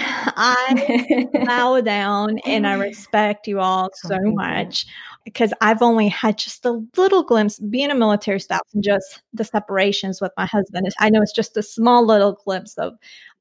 mean, 0.75 1.31
I 1.35 1.45
bow 1.45 1.83
down 1.83 2.39
and 2.47 2.67
I 2.67 2.75
respect 2.75 3.47
you 3.47 3.61
all 3.61 3.91
so 3.93 4.17
much 4.23 4.87
because 5.27 5.53
I've 5.61 5.83
only 5.83 6.09
had 6.09 6.39
just 6.39 6.65
a 6.65 6.83
little 6.97 7.25
glimpse 7.25 7.59
being 7.59 7.91
a 7.91 7.95
military 7.95 8.41
spouse 8.41 8.61
and 8.73 8.83
just 8.83 9.23
the 9.35 9.45
separations 9.45 10.23
with 10.23 10.33
my 10.39 10.47
husband. 10.47 10.87
I 10.99 11.11
know 11.11 11.21
it's 11.21 11.33
just 11.33 11.59
a 11.59 11.63
small 11.63 12.07
little 12.07 12.39
glimpse 12.45 12.79
of 12.79 12.95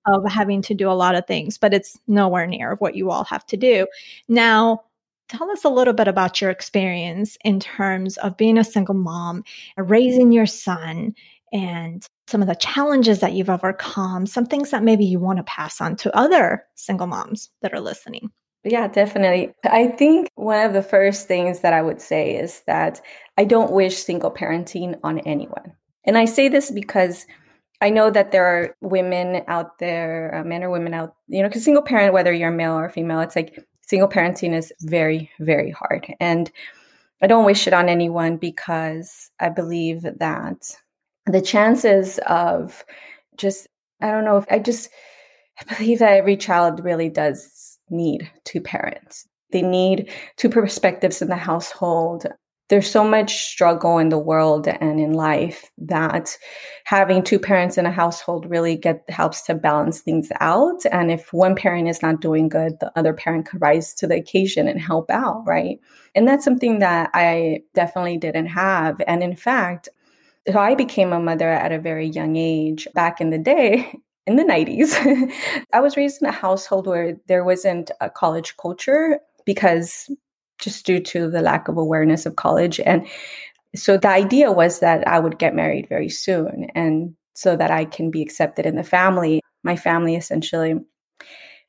of 0.06 0.30
having 0.30 0.62
to 0.64 0.74
do 0.74 0.90
a 0.90 0.94
lot 0.94 1.16
of 1.16 1.26
things, 1.26 1.58
but 1.58 1.74
it's 1.74 1.98
nowhere 2.08 2.48
near 2.48 2.76
what 2.76 2.96
you 2.96 3.12
all 3.12 3.24
have 3.26 3.46
to 3.48 3.58
do. 3.58 3.88
Now, 4.28 4.84
tell 5.30 5.50
us 5.52 5.64
a 5.64 5.70
little 5.70 5.94
bit 5.94 6.08
about 6.08 6.42
your 6.42 6.50
experience 6.50 7.38
in 7.44 7.60
terms 7.60 8.18
of 8.18 8.38
being 8.38 8.58
a 8.58 8.64
single 8.64 8.96
mom, 8.96 9.44
uh, 9.78 9.84
raising 9.84 10.32
your 10.32 10.46
son, 10.46 11.16
and 11.52 12.06
some 12.28 12.42
of 12.42 12.48
the 12.48 12.56
challenges 12.56 13.20
that 13.20 13.34
you've 13.34 13.50
overcome, 13.50 14.26
some 14.26 14.46
things 14.46 14.72
that 14.72 14.84
maybe 14.84 15.06
you 15.06 15.20
want 15.20 15.38
to 15.38 15.44
pass 15.44 15.80
on 15.80 15.96
to 15.98 16.16
other 16.16 16.64
single 16.76 17.08
moms 17.08 17.50
that 17.62 17.74
are 17.74 17.80
listening. 17.80 18.32
Yeah, 18.64 18.88
definitely. 18.88 19.54
I 19.66 19.88
think 19.88 20.30
one 20.36 20.66
of 20.66 20.74
the 20.74 20.82
first 20.82 21.28
things 21.28 21.60
that 21.60 21.74
I 21.74 21.82
would 21.82 22.02
say 22.02 22.36
is 22.36 22.62
that 22.66 23.02
I 23.38 23.44
don't 23.44 23.72
wish 23.72 23.98
single 23.98 24.32
parenting 24.32 24.98
on 25.04 25.20
anyone. 25.20 25.74
And 26.06 26.18
I 26.18 26.26
say 26.26 26.48
this 26.48 26.72
because 26.72 27.26
I 27.84 27.90
know 27.90 28.10
that 28.10 28.32
there 28.32 28.46
are 28.46 28.78
women 28.80 29.44
out 29.48 29.78
there, 29.78 30.36
uh, 30.36 30.44
men 30.46 30.64
or 30.64 30.70
women 30.70 30.94
out, 30.94 31.16
you 31.28 31.42
know, 31.42 31.50
because 31.50 31.66
single 31.66 31.84
parent, 31.84 32.14
whether 32.14 32.32
you're 32.32 32.50
male 32.50 32.78
or 32.78 32.90
female, 32.90 33.20
it's 33.20 33.36
like 33.36 33.60
single 33.82 34.08
parenting 34.08 34.56
is 34.56 34.72
very, 34.80 35.30
very 35.42 35.70
hard. 35.70 36.08
And 36.22 36.50
I 37.22 37.28
don't 37.28 37.44
wish 37.44 37.68
it 37.68 37.74
on 37.74 37.90
anyone 37.90 38.38
because 38.38 39.32
I 39.38 39.50
believe 39.50 40.04
that 40.04 40.64
the 41.26 41.42
chances 41.42 42.22
of 42.26 42.86
just, 43.36 43.68
I 44.00 44.12
don't 44.12 44.24
know 44.24 44.38
if 44.38 44.46
I 44.50 44.60
just, 44.60 44.90
I 45.60 45.76
believe 45.76 46.00
that 46.00 46.16
every 46.16 46.38
child 46.38 46.86
really 46.86 47.10
does 47.10 47.80
need 47.90 48.32
two 48.46 48.62
parents. 48.62 49.28
They 49.52 49.62
need 49.62 50.10
two 50.38 50.48
perspectives 50.48 51.22
in 51.22 51.28
the 51.28 51.36
household 51.36 52.28
there's 52.70 52.90
so 52.90 53.04
much 53.04 53.44
struggle 53.44 53.98
in 53.98 54.10
the 54.10 54.18
world 54.18 54.68
and 54.68 55.00
in 55.00 55.14
life 55.14 55.70
that 55.78 56.38
having 56.86 57.22
two 57.22 57.38
parents 57.38 57.78
in 57.78 57.86
a 57.86 57.92
household 57.92 58.50
really 58.50 58.76
get 58.76 59.04
helps 59.10 59.42
to 59.44 59.54
balance 59.54 60.02
things 60.02 60.32
out. 60.40 60.82
And 60.92 61.12
if 61.12 61.34
one 61.34 61.56
parent 61.56 61.90
is 61.90 62.02
not 62.02 62.22
doing 62.22 62.50
good 62.50 62.80
the 62.80 62.92
other 62.98 63.14
parent 63.14 63.48
could 63.48 63.62
rise 63.62 63.94
to 63.96 64.08
the 64.08 64.16
occasion 64.16 64.68
and 64.68 64.80
help 64.80 65.12
out 65.12 65.44
right? 65.46 65.80
And 66.16 66.28
that's 66.28 66.46
something 66.46 66.80
that 66.80 67.10
i 67.14 67.62
definitely 67.74 68.18
didn't 68.18 68.48
have. 68.48 69.02
And 69.08 69.24
in 69.24 69.36
fact 69.36 69.90
so 70.52 70.60
i 70.60 70.76
became 70.76 71.14
a 71.14 71.20
mother 71.20 71.50
at 71.50 71.72
a 71.72 71.80
very 71.80 72.08
young 72.08 72.36
age 72.36 72.88
back 72.94 73.22
in 73.22 73.30
the 73.30 73.38
day 73.38 73.94
in 74.28 74.36
the 74.38 74.44
90s 74.44 75.32
i 75.74 75.80
was 75.80 75.98
raised 75.98 76.22
in 76.22 76.28
a 76.28 76.32
household 76.32 76.88
where 76.88 77.18
there 77.28 77.44
wasn't 77.44 77.92
a 78.02 78.10
college 78.10 78.56
culture 78.58 79.20
because 79.46 80.10
just 80.60 80.86
due 80.86 81.00
to 81.00 81.30
the 81.30 81.42
lack 81.42 81.68
of 81.68 81.78
awareness 81.78 82.26
of 82.26 82.36
college. 82.36 82.80
And 82.80 83.08
so 83.76 83.98
the 83.98 84.10
idea 84.10 84.52
was 84.52 84.80
that 84.80 85.08
I 85.08 85.20
would 85.20 85.40
get 85.40 85.56
married 85.56 85.90
very 85.90 86.10
soon 86.10 86.68
and 86.76 87.16
so 87.34 87.56
that 87.56 87.72
I 87.72 87.86
can 87.86 88.12
be 88.12 88.22
accepted 88.22 88.66
in 88.66 88.76
the 88.76 88.84
family. 88.84 89.42
My 89.64 89.76
family 89.76 90.16
essentially 90.16 90.76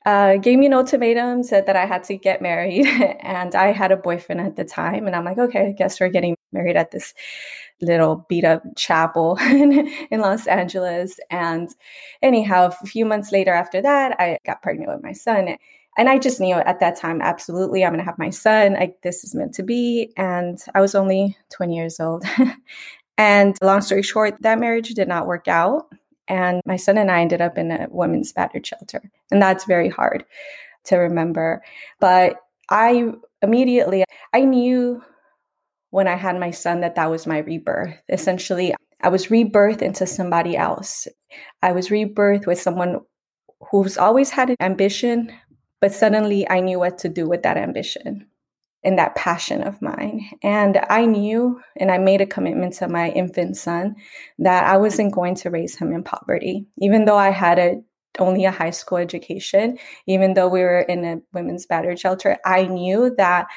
uh, 0.04 0.36
gave 0.36 0.58
me 0.58 0.66
an 0.66 0.74
ultimatum, 0.74 1.42
said 1.42 1.66
that 1.66 1.76
I 1.76 1.86
had 1.86 2.04
to 2.04 2.16
get 2.16 2.42
married. 2.42 2.86
and 3.20 3.54
I 3.54 3.72
had 3.72 3.90
a 3.90 3.96
boyfriend 3.96 4.40
at 4.42 4.56
the 4.56 4.64
time. 4.64 5.06
And 5.06 5.16
I'm 5.16 5.24
like, 5.24 5.38
okay, 5.38 5.68
I 5.68 5.72
guess 5.72 5.98
we're 5.98 6.10
getting 6.10 6.36
married 6.52 6.76
at 6.76 6.90
this 6.90 7.14
little 7.80 8.26
beat 8.28 8.44
up 8.44 8.62
chapel 8.76 9.38
in, 9.40 9.88
in 10.10 10.20
Los 10.20 10.46
Angeles. 10.46 11.18
And 11.30 11.70
anyhow, 12.22 12.70
a 12.82 12.86
few 12.86 13.06
months 13.06 13.32
later 13.32 13.52
after 13.52 13.80
that, 13.80 14.20
I 14.20 14.38
got 14.44 14.62
pregnant 14.62 14.92
with 14.92 15.02
my 15.02 15.12
son. 15.12 15.56
And 15.96 16.08
I 16.08 16.18
just 16.18 16.40
knew 16.40 16.54
at 16.54 16.80
that 16.80 16.96
time, 16.96 17.22
absolutely, 17.22 17.84
I'm 17.84 17.92
going 17.92 18.00
to 18.00 18.04
have 18.04 18.18
my 18.18 18.30
son. 18.30 18.76
I, 18.76 18.94
this 19.02 19.24
is 19.24 19.34
meant 19.34 19.54
to 19.54 19.62
be. 19.62 20.12
And 20.16 20.58
I 20.74 20.80
was 20.80 20.94
only 20.94 21.36
20 21.52 21.74
years 21.76 22.00
old. 22.00 22.24
and 23.18 23.56
long 23.62 23.80
story 23.80 24.02
short, 24.02 24.36
that 24.40 24.58
marriage 24.58 24.88
did 24.90 25.08
not 25.08 25.26
work 25.26 25.46
out. 25.46 25.86
And 26.26 26.62
my 26.64 26.76
son 26.76 26.98
and 26.98 27.10
I 27.10 27.20
ended 27.20 27.40
up 27.40 27.58
in 27.58 27.70
a 27.70 27.86
women's 27.90 28.32
battered 28.32 28.66
shelter. 28.66 29.02
And 29.30 29.40
that's 29.40 29.64
very 29.64 29.88
hard 29.88 30.24
to 30.84 30.96
remember. 30.96 31.62
But 32.00 32.36
I 32.70 33.12
immediately, 33.42 34.04
I 34.32 34.44
knew 34.44 35.02
when 35.90 36.08
I 36.08 36.16
had 36.16 36.40
my 36.40 36.50
son 36.50 36.80
that 36.80 36.96
that 36.96 37.10
was 37.10 37.26
my 37.26 37.38
rebirth. 37.38 37.94
Essentially, 38.08 38.74
I 39.00 39.08
was 39.08 39.26
rebirthed 39.26 39.82
into 39.82 40.06
somebody 40.06 40.56
else. 40.56 41.06
I 41.62 41.72
was 41.72 41.88
rebirthed 41.88 42.46
with 42.46 42.60
someone 42.60 43.00
who's 43.70 43.98
always 43.98 44.30
had 44.30 44.50
an 44.50 44.56
ambition, 44.60 45.32
but 45.84 45.92
suddenly 45.92 46.48
I 46.48 46.60
knew 46.60 46.78
what 46.78 46.96
to 47.00 47.10
do 47.10 47.28
with 47.28 47.42
that 47.42 47.58
ambition 47.58 48.26
and 48.84 48.98
that 48.98 49.16
passion 49.16 49.62
of 49.62 49.82
mine. 49.82 50.30
And 50.42 50.80
I 50.88 51.04
knew 51.04 51.60
and 51.76 51.90
I 51.90 51.98
made 51.98 52.22
a 52.22 52.26
commitment 52.26 52.72
to 52.76 52.88
my 52.88 53.10
infant 53.10 53.58
son 53.58 53.96
that 54.38 54.64
I 54.64 54.78
wasn't 54.78 55.12
going 55.12 55.34
to 55.34 55.50
raise 55.50 55.76
him 55.76 55.92
in 55.92 56.02
poverty, 56.02 56.64
even 56.78 57.04
though 57.04 57.18
I 57.18 57.28
had 57.28 57.58
a 57.58 57.82
only 58.18 58.46
a 58.46 58.50
high 58.50 58.70
school 58.70 58.96
education, 58.96 59.76
even 60.06 60.32
though 60.32 60.48
we 60.48 60.60
were 60.60 60.80
in 60.80 61.04
a 61.04 61.20
women's 61.34 61.66
battered 61.66 62.00
shelter, 62.00 62.38
I 62.46 62.64
knew 62.64 63.14
that 63.18 63.48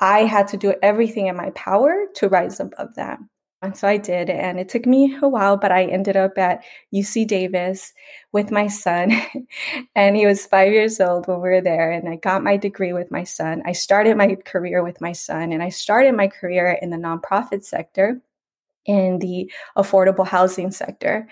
I 0.00 0.24
had 0.24 0.48
to 0.48 0.58
do 0.58 0.74
everything 0.82 1.28
in 1.28 1.36
my 1.36 1.48
power 1.52 2.08
to 2.16 2.28
rise 2.28 2.60
above 2.60 2.94
that. 2.96 3.20
And 3.62 3.76
so 3.76 3.86
I 3.86 3.96
did. 3.96 4.28
And 4.28 4.58
it 4.58 4.68
took 4.68 4.86
me 4.86 5.16
a 5.22 5.28
while, 5.28 5.56
but 5.56 5.70
I 5.70 5.84
ended 5.84 6.16
up 6.16 6.36
at 6.36 6.64
UC 6.92 7.28
Davis 7.28 7.92
with 8.32 8.50
my 8.50 8.66
son. 8.66 9.12
and 9.94 10.16
he 10.16 10.26
was 10.26 10.44
five 10.46 10.72
years 10.72 11.00
old 11.00 11.28
when 11.28 11.36
we 11.36 11.48
were 11.48 11.60
there. 11.60 11.92
And 11.92 12.08
I 12.08 12.16
got 12.16 12.42
my 12.42 12.56
degree 12.56 12.92
with 12.92 13.12
my 13.12 13.22
son. 13.22 13.62
I 13.64 13.70
started 13.70 14.16
my 14.16 14.34
career 14.44 14.82
with 14.82 15.00
my 15.00 15.12
son. 15.12 15.52
And 15.52 15.62
I 15.62 15.68
started 15.68 16.16
my 16.16 16.26
career 16.26 16.76
in 16.82 16.90
the 16.90 16.96
nonprofit 16.96 17.64
sector, 17.64 18.20
in 18.84 19.20
the 19.20 19.50
affordable 19.76 20.26
housing 20.26 20.72
sector. 20.72 21.28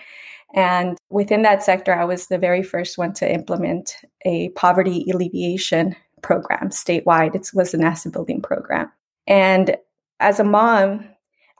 And 0.53 0.97
within 1.09 1.41
that 1.41 1.63
sector, 1.63 1.93
I 1.93 2.05
was 2.05 2.27
the 2.27 2.37
very 2.37 2.63
first 2.63 2.97
one 2.97 3.11
to 3.13 3.29
implement 3.29 3.97
a 4.23 4.49
poverty 4.49 5.05
alleviation 5.13 5.97
program 6.21 6.69
statewide. 6.69 7.35
It 7.35 7.49
was 7.53 7.73
an 7.73 7.83
asset 7.83 8.13
building 8.13 8.41
program. 8.41 8.89
And 9.27 9.75
as 10.21 10.39
a 10.39 10.43
mom, 10.45 11.05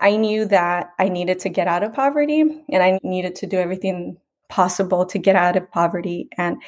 I 0.01 0.17
knew 0.17 0.45
that 0.45 0.91
I 0.99 1.09
needed 1.09 1.39
to 1.39 1.49
get 1.49 1.67
out 1.67 1.83
of 1.83 1.93
poverty 1.93 2.41
and 2.41 2.83
I 2.83 2.99
needed 3.03 3.35
to 3.35 3.47
do 3.47 3.57
everything 3.57 4.17
possible 4.49 5.05
to 5.05 5.19
get 5.19 5.35
out 5.35 5.55
of 5.55 5.71
poverty. 5.71 6.27
And 6.37 6.61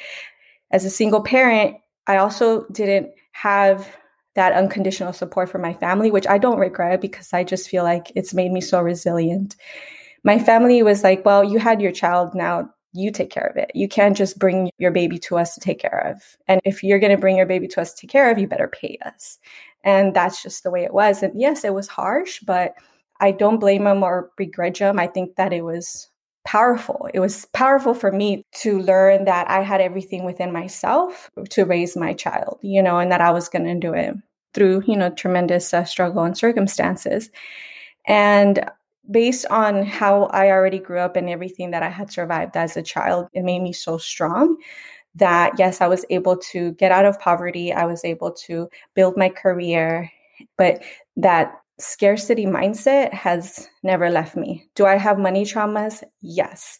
as 0.70 0.84
a 0.84 0.90
single 0.90 1.22
parent, 1.22 1.76
I 2.06 2.16
also 2.16 2.66
didn't 2.68 3.10
have 3.32 3.88
that 4.34 4.52
unconditional 4.52 5.12
support 5.12 5.48
from 5.48 5.62
my 5.62 5.74
family, 5.74 6.10
which 6.10 6.26
I 6.26 6.38
don't 6.38 6.58
regret 6.58 7.00
because 7.00 7.32
I 7.32 7.44
just 7.44 7.68
feel 7.68 7.84
like 7.84 8.10
it's 8.14 8.34
made 8.34 8.52
me 8.52 8.60
so 8.60 8.80
resilient. 8.80 9.56
My 10.24 10.38
family 10.38 10.82
was 10.82 11.04
like, 11.04 11.24
well, 11.24 11.44
you 11.44 11.58
had 11.58 11.80
your 11.80 11.92
child 11.92 12.34
now. 12.34 12.70
You 12.92 13.10
take 13.10 13.30
care 13.30 13.46
of 13.46 13.56
it. 13.56 13.72
You 13.74 13.88
can't 13.88 14.16
just 14.16 14.38
bring 14.38 14.70
your 14.78 14.92
baby 14.92 15.18
to 15.18 15.36
us 15.36 15.54
to 15.54 15.60
take 15.60 15.80
care 15.80 16.12
of. 16.12 16.22
And 16.46 16.60
if 16.64 16.84
you're 16.84 17.00
going 17.00 17.14
to 17.14 17.20
bring 17.20 17.36
your 17.36 17.46
baby 17.46 17.66
to 17.68 17.80
us 17.80 17.92
to 17.92 18.00
take 18.02 18.10
care 18.10 18.30
of, 18.30 18.38
you 18.38 18.46
better 18.46 18.68
pay 18.68 18.98
us. 19.04 19.38
And 19.82 20.14
that's 20.14 20.42
just 20.42 20.62
the 20.62 20.70
way 20.70 20.84
it 20.84 20.94
was. 20.94 21.22
And 21.22 21.38
yes, 21.38 21.64
it 21.64 21.74
was 21.74 21.88
harsh, 21.88 22.40
but 22.40 22.74
I 23.20 23.30
don't 23.30 23.60
blame 23.60 23.86
him 23.86 24.02
or 24.02 24.30
begrudge 24.36 24.78
him. 24.78 24.98
I 24.98 25.06
think 25.06 25.36
that 25.36 25.52
it 25.52 25.62
was 25.62 26.08
powerful. 26.44 27.08
It 27.14 27.20
was 27.20 27.46
powerful 27.46 27.94
for 27.94 28.12
me 28.12 28.44
to 28.56 28.78
learn 28.80 29.24
that 29.24 29.50
I 29.50 29.62
had 29.62 29.80
everything 29.80 30.24
within 30.24 30.52
myself 30.52 31.30
to 31.50 31.64
raise 31.64 31.96
my 31.96 32.12
child, 32.12 32.58
you 32.62 32.82
know, 32.82 32.98
and 32.98 33.10
that 33.10 33.22
I 33.22 33.30
was 33.30 33.48
going 33.48 33.64
to 33.64 33.74
do 33.74 33.94
it 33.94 34.14
through, 34.52 34.82
you 34.86 34.96
know, 34.96 35.10
tremendous 35.10 35.72
uh, 35.72 35.84
struggle 35.84 36.22
and 36.22 36.36
circumstances. 36.36 37.30
And 38.06 38.70
based 39.10 39.46
on 39.50 39.84
how 39.84 40.24
I 40.24 40.50
already 40.50 40.78
grew 40.78 40.98
up 40.98 41.16
and 41.16 41.28
everything 41.28 41.70
that 41.72 41.82
I 41.82 41.88
had 41.88 42.12
survived 42.12 42.56
as 42.56 42.76
a 42.76 42.82
child, 42.82 43.28
it 43.32 43.42
made 43.42 43.62
me 43.62 43.72
so 43.72 43.98
strong 43.98 44.56
that 45.16 45.58
yes, 45.58 45.80
I 45.80 45.88
was 45.88 46.04
able 46.10 46.36
to 46.52 46.72
get 46.72 46.92
out 46.92 47.06
of 47.06 47.20
poverty. 47.20 47.72
I 47.72 47.84
was 47.86 48.04
able 48.04 48.32
to 48.46 48.68
build 48.94 49.16
my 49.16 49.28
career, 49.28 50.10
but 50.58 50.82
that 51.16 51.60
scarcity 51.78 52.46
mindset 52.46 53.12
has 53.12 53.68
never 53.82 54.10
left 54.10 54.36
me. 54.36 54.68
Do 54.74 54.86
I 54.86 54.96
have 54.96 55.18
money 55.18 55.44
traumas? 55.44 56.02
Yes. 56.20 56.78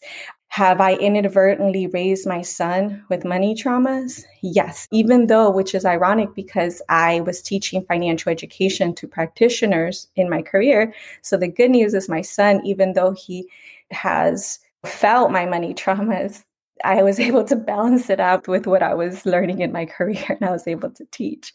Have 0.49 0.79
I 0.79 0.93
inadvertently 0.93 1.87
raised 1.87 2.25
my 2.25 2.41
son 2.41 3.03
with 3.09 3.25
money 3.25 3.55
traumas? 3.55 4.23
Yes. 4.41 4.87
Even 4.91 5.27
though, 5.27 5.49
which 5.49 5.75
is 5.75 5.83
ironic 5.83 6.33
because 6.33 6.81
I 6.87 7.19
was 7.21 7.41
teaching 7.41 7.83
financial 7.85 8.31
education 8.31 8.95
to 8.95 9.07
practitioners 9.07 10.07
in 10.15 10.29
my 10.29 10.41
career. 10.41 10.93
So 11.21 11.35
the 11.35 11.49
good 11.49 11.71
news 11.71 11.93
is 11.93 12.07
my 12.07 12.21
son, 12.21 12.65
even 12.65 12.93
though 12.93 13.11
he 13.11 13.49
has 13.91 14.59
felt 14.85 15.29
my 15.31 15.45
money 15.45 15.73
traumas, 15.73 16.43
I 16.85 17.03
was 17.03 17.19
able 17.27 17.43
to 17.45 17.55
balance 17.55 18.09
it 18.09 18.21
out 18.21 18.47
with 18.47 18.65
what 18.65 18.83
I 18.83 18.93
was 18.93 19.25
learning 19.25 19.59
in 19.59 19.73
my 19.73 19.85
career 19.85 20.25
and 20.29 20.43
I 20.43 20.51
was 20.51 20.67
able 20.67 20.91
to 20.91 21.05
teach. 21.11 21.53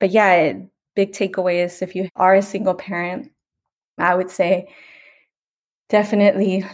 But 0.00 0.10
yeah, 0.10 0.54
big 0.96 1.12
takeaway 1.12 1.64
is 1.64 1.82
if 1.82 1.94
you 1.94 2.08
are 2.16 2.34
a 2.34 2.42
single 2.42 2.74
parent, 2.74 3.30
I 3.98 4.14
would 4.16 4.30
say 4.30 4.68
definitely 5.88 6.64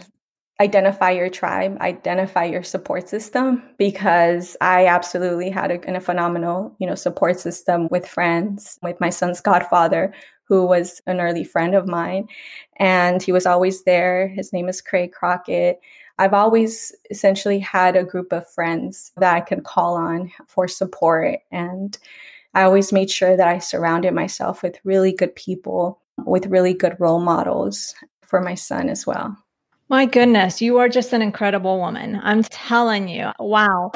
identify 0.59 1.11
your 1.11 1.29
tribe, 1.29 1.77
identify 1.81 2.45
your 2.45 2.63
support 2.63 3.09
system 3.09 3.61
because 3.77 4.55
I 4.61 4.87
absolutely 4.87 5.49
had 5.49 5.71
a, 5.71 5.95
a, 5.95 5.99
phenomenal, 5.99 6.75
you 6.79 6.87
know, 6.87 6.95
support 6.95 7.39
system 7.39 7.87
with 7.91 8.07
friends, 8.07 8.79
with 8.81 8.99
my 9.01 9.09
son's 9.09 9.41
godfather 9.41 10.13
who 10.45 10.65
was 10.65 11.01
an 11.07 11.19
early 11.19 11.43
friend 11.43 11.75
of 11.75 11.87
mine 11.87 12.27
and 12.77 13.21
he 13.21 13.31
was 13.31 13.45
always 13.45 13.83
there. 13.83 14.27
His 14.27 14.53
name 14.53 14.69
is 14.69 14.81
Craig 14.81 15.11
Crockett. 15.11 15.79
I've 16.19 16.33
always 16.33 16.95
essentially 17.09 17.59
had 17.59 17.95
a 17.95 18.03
group 18.03 18.31
of 18.31 18.49
friends 18.49 19.11
that 19.17 19.35
I 19.35 19.41
can 19.41 19.61
call 19.61 19.95
on 19.95 20.31
for 20.47 20.67
support 20.67 21.39
and 21.51 21.97
I 22.55 22.63
always 22.63 22.93
made 22.93 23.09
sure 23.09 23.35
that 23.35 23.47
I 23.47 23.57
surrounded 23.57 24.13
myself 24.13 24.61
with 24.61 24.79
really 24.83 25.11
good 25.11 25.35
people, 25.35 25.99
with 26.25 26.45
really 26.45 26.75
good 26.75 26.95
role 26.99 27.19
models 27.19 27.95
for 28.21 28.41
my 28.41 28.53
son 28.53 28.89
as 28.89 29.07
well. 29.07 29.35
My 29.89 30.05
goodness, 30.05 30.61
you 30.61 30.77
are 30.77 30.87
just 30.87 31.13
an 31.13 31.23
incredible 31.23 31.79
woman. 31.79 32.19
I'm 32.21 32.43
telling 32.43 33.07
you. 33.07 33.31
Wow. 33.39 33.91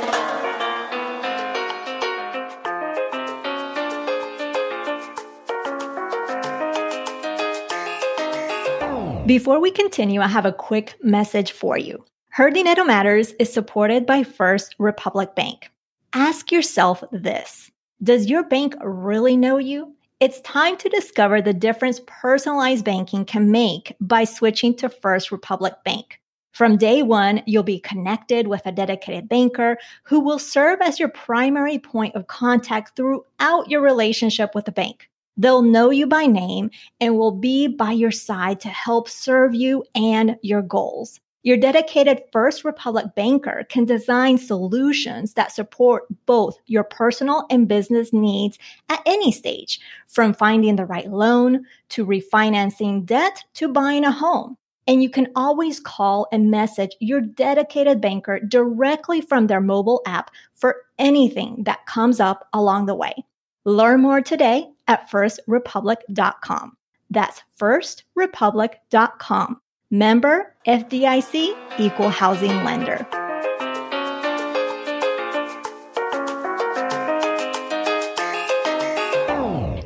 Before 9.28 9.60
we 9.60 9.70
continue, 9.70 10.22
I 10.22 10.28
have 10.28 10.46
a 10.46 10.52
quick 10.52 10.96
message 11.04 11.52
for 11.52 11.78
you. 11.78 12.04
Her 12.30 12.50
Dinero 12.50 12.86
Matters 12.86 13.34
is 13.40 13.54
supported 13.54 14.08
by 14.08 14.24
First 14.24 14.76
Republic 14.80 15.36
Bank. 15.36 15.70
Ask 16.14 16.52
yourself 16.52 17.04
this 17.12 17.70
Does 18.04 18.28
your 18.28 18.44
bank 18.44 18.76
really 18.84 19.36
know 19.36 19.58
you? 19.58 19.96
It's 20.20 20.40
time 20.42 20.78
to 20.78 20.90
discover 20.90 21.42
the 21.42 21.54
difference 21.54 22.00
personalized 22.06 22.86
banking 22.86 23.26
can 23.26 23.50
make 23.50 23.96
by 24.00 24.24
switching 24.24 24.76
to 24.76 24.88
First 24.88 25.32
Republic 25.32 25.74
Bank. 25.84 26.20
From 26.52 26.78
day 26.78 27.02
one, 27.02 27.42
you'll 27.48 27.64
be 27.64 27.80
connected 27.80 28.48
with 28.48 28.62
a 28.68 28.72
dedicated 28.72 29.28
banker 29.28 29.80
who 30.04 30.20
will 30.20 30.38
serve 30.38 30.80
as 30.80 31.00
your 31.00 31.10
primary 31.10 31.80
point 31.80 32.14
of 32.14 32.28
contact 32.28 32.96
throughout 32.96 33.68
your 33.68 33.82
relationship 33.82 34.54
with 34.54 34.66
the 34.66 34.72
bank. 34.72 35.10
They'll 35.36 35.64
know 35.64 35.90
you 35.90 36.06
by 36.06 36.28
name 36.28 36.70
and 37.00 37.18
will 37.18 37.32
be 37.32 37.68
by 37.68 37.94
your 37.94 38.12
side 38.12 38.60
to 38.60 38.70
help 38.70 39.10
serve 39.10 39.56
you 39.56 39.84
and 39.96 40.38
your 40.44 40.62
goals. 40.62 41.20
Your 41.48 41.56
dedicated 41.56 42.24
First 42.34 42.66
Republic 42.66 43.06
banker 43.16 43.66
can 43.70 43.86
design 43.86 44.38
solutions 44.38 45.36
that 45.36 45.54
support 45.54 46.04
both 46.26 46.58
your 46.66 46.84
personal 46.84 47.46
and 47.50 47.70
business 47.70 48.12
needs 48.12 48.60
at 48.90 49.02
any 49.06 49.32
stage, 49.32 49.80
from 50.08 50.34
finding 50.34 50.76
the 50.76 50.86
right 50.86 51.10
loan 51.10 51.66
to 51.88 52.06
refinancing 52.06 53.06
debt 53.06 53.46
to 53.54 53.70
buying 53.70 54.04
a 54.04 54.12
home. 54.12 54.58
And 54.88 55.02
you 55.02 55.10
can 55.10 55.32
always 55.38 55.80
call 55.80 56.28
and 56.34 56.52
message 56.52 56.98
your 57.00 57.22
dedicated 57.22 58.02
banker 58.02 58.42
directly 58.42 59.22
from 59.22 59.48
their 59.48 59.62
mobile 59.62 60.02
app 60.06 60.32
for 60.54 60.76
anything 61.00 61.64
that 61.64 61.86
comes 61.86 62.20
up 62.20 62.50
along 62.52 62.88
the 62.88 62.96
way. 62.96 63.24
Learn 63.64 64.02
more 64.02 64.20
today 64.20 64.68
at 64.90 65.10
firstrepublic.com. 65.10 66.76
That's 67.10 67.42
firstrepublic.com. 67.58 69.62
Member 69.90 70.54
FDIC 70.68 71.56
Equal 71.80 72.10
Housing 72.10 72.52
Lender. 72.66 73.08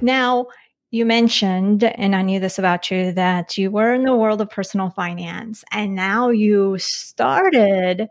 Now, 0.02 0.48
you 0.90 1.06
mentioned, 1.06 1.84
and 1.84 2.16
I 2.16 2.24
knew 2.24 2.40
this 2.40 2.58
about 2.58 2.90
you, 2.90 3.12
that 3.12 3.60
you 3.60 3.70
were 3.70 3.94
in 3.94 4.02
the 4.02 4.16
world 4.16 4.42
of 4.42 4.50
personal 4.50 4.90
finance 4.90 5.64
and 5.72 5.94
now 5.94 6.30
you 6.30 6.80
started, 6.80 8.10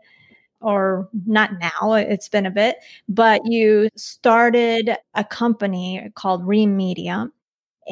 or 0.61 1.09
not 1.25 1.59
now, 1.59 1.95
it's 1.95 2.29
been 2.29 2.45
a 2.45 2.51
bit, 2.51 2.77
but 3.09 3.41
you 3.43 3.89
started 3.97 4.95
a 5.15 5.25
company 5.25 6.09
called 6.15 6.47
Reem 6.47 6.77
Media. 6.77 7.29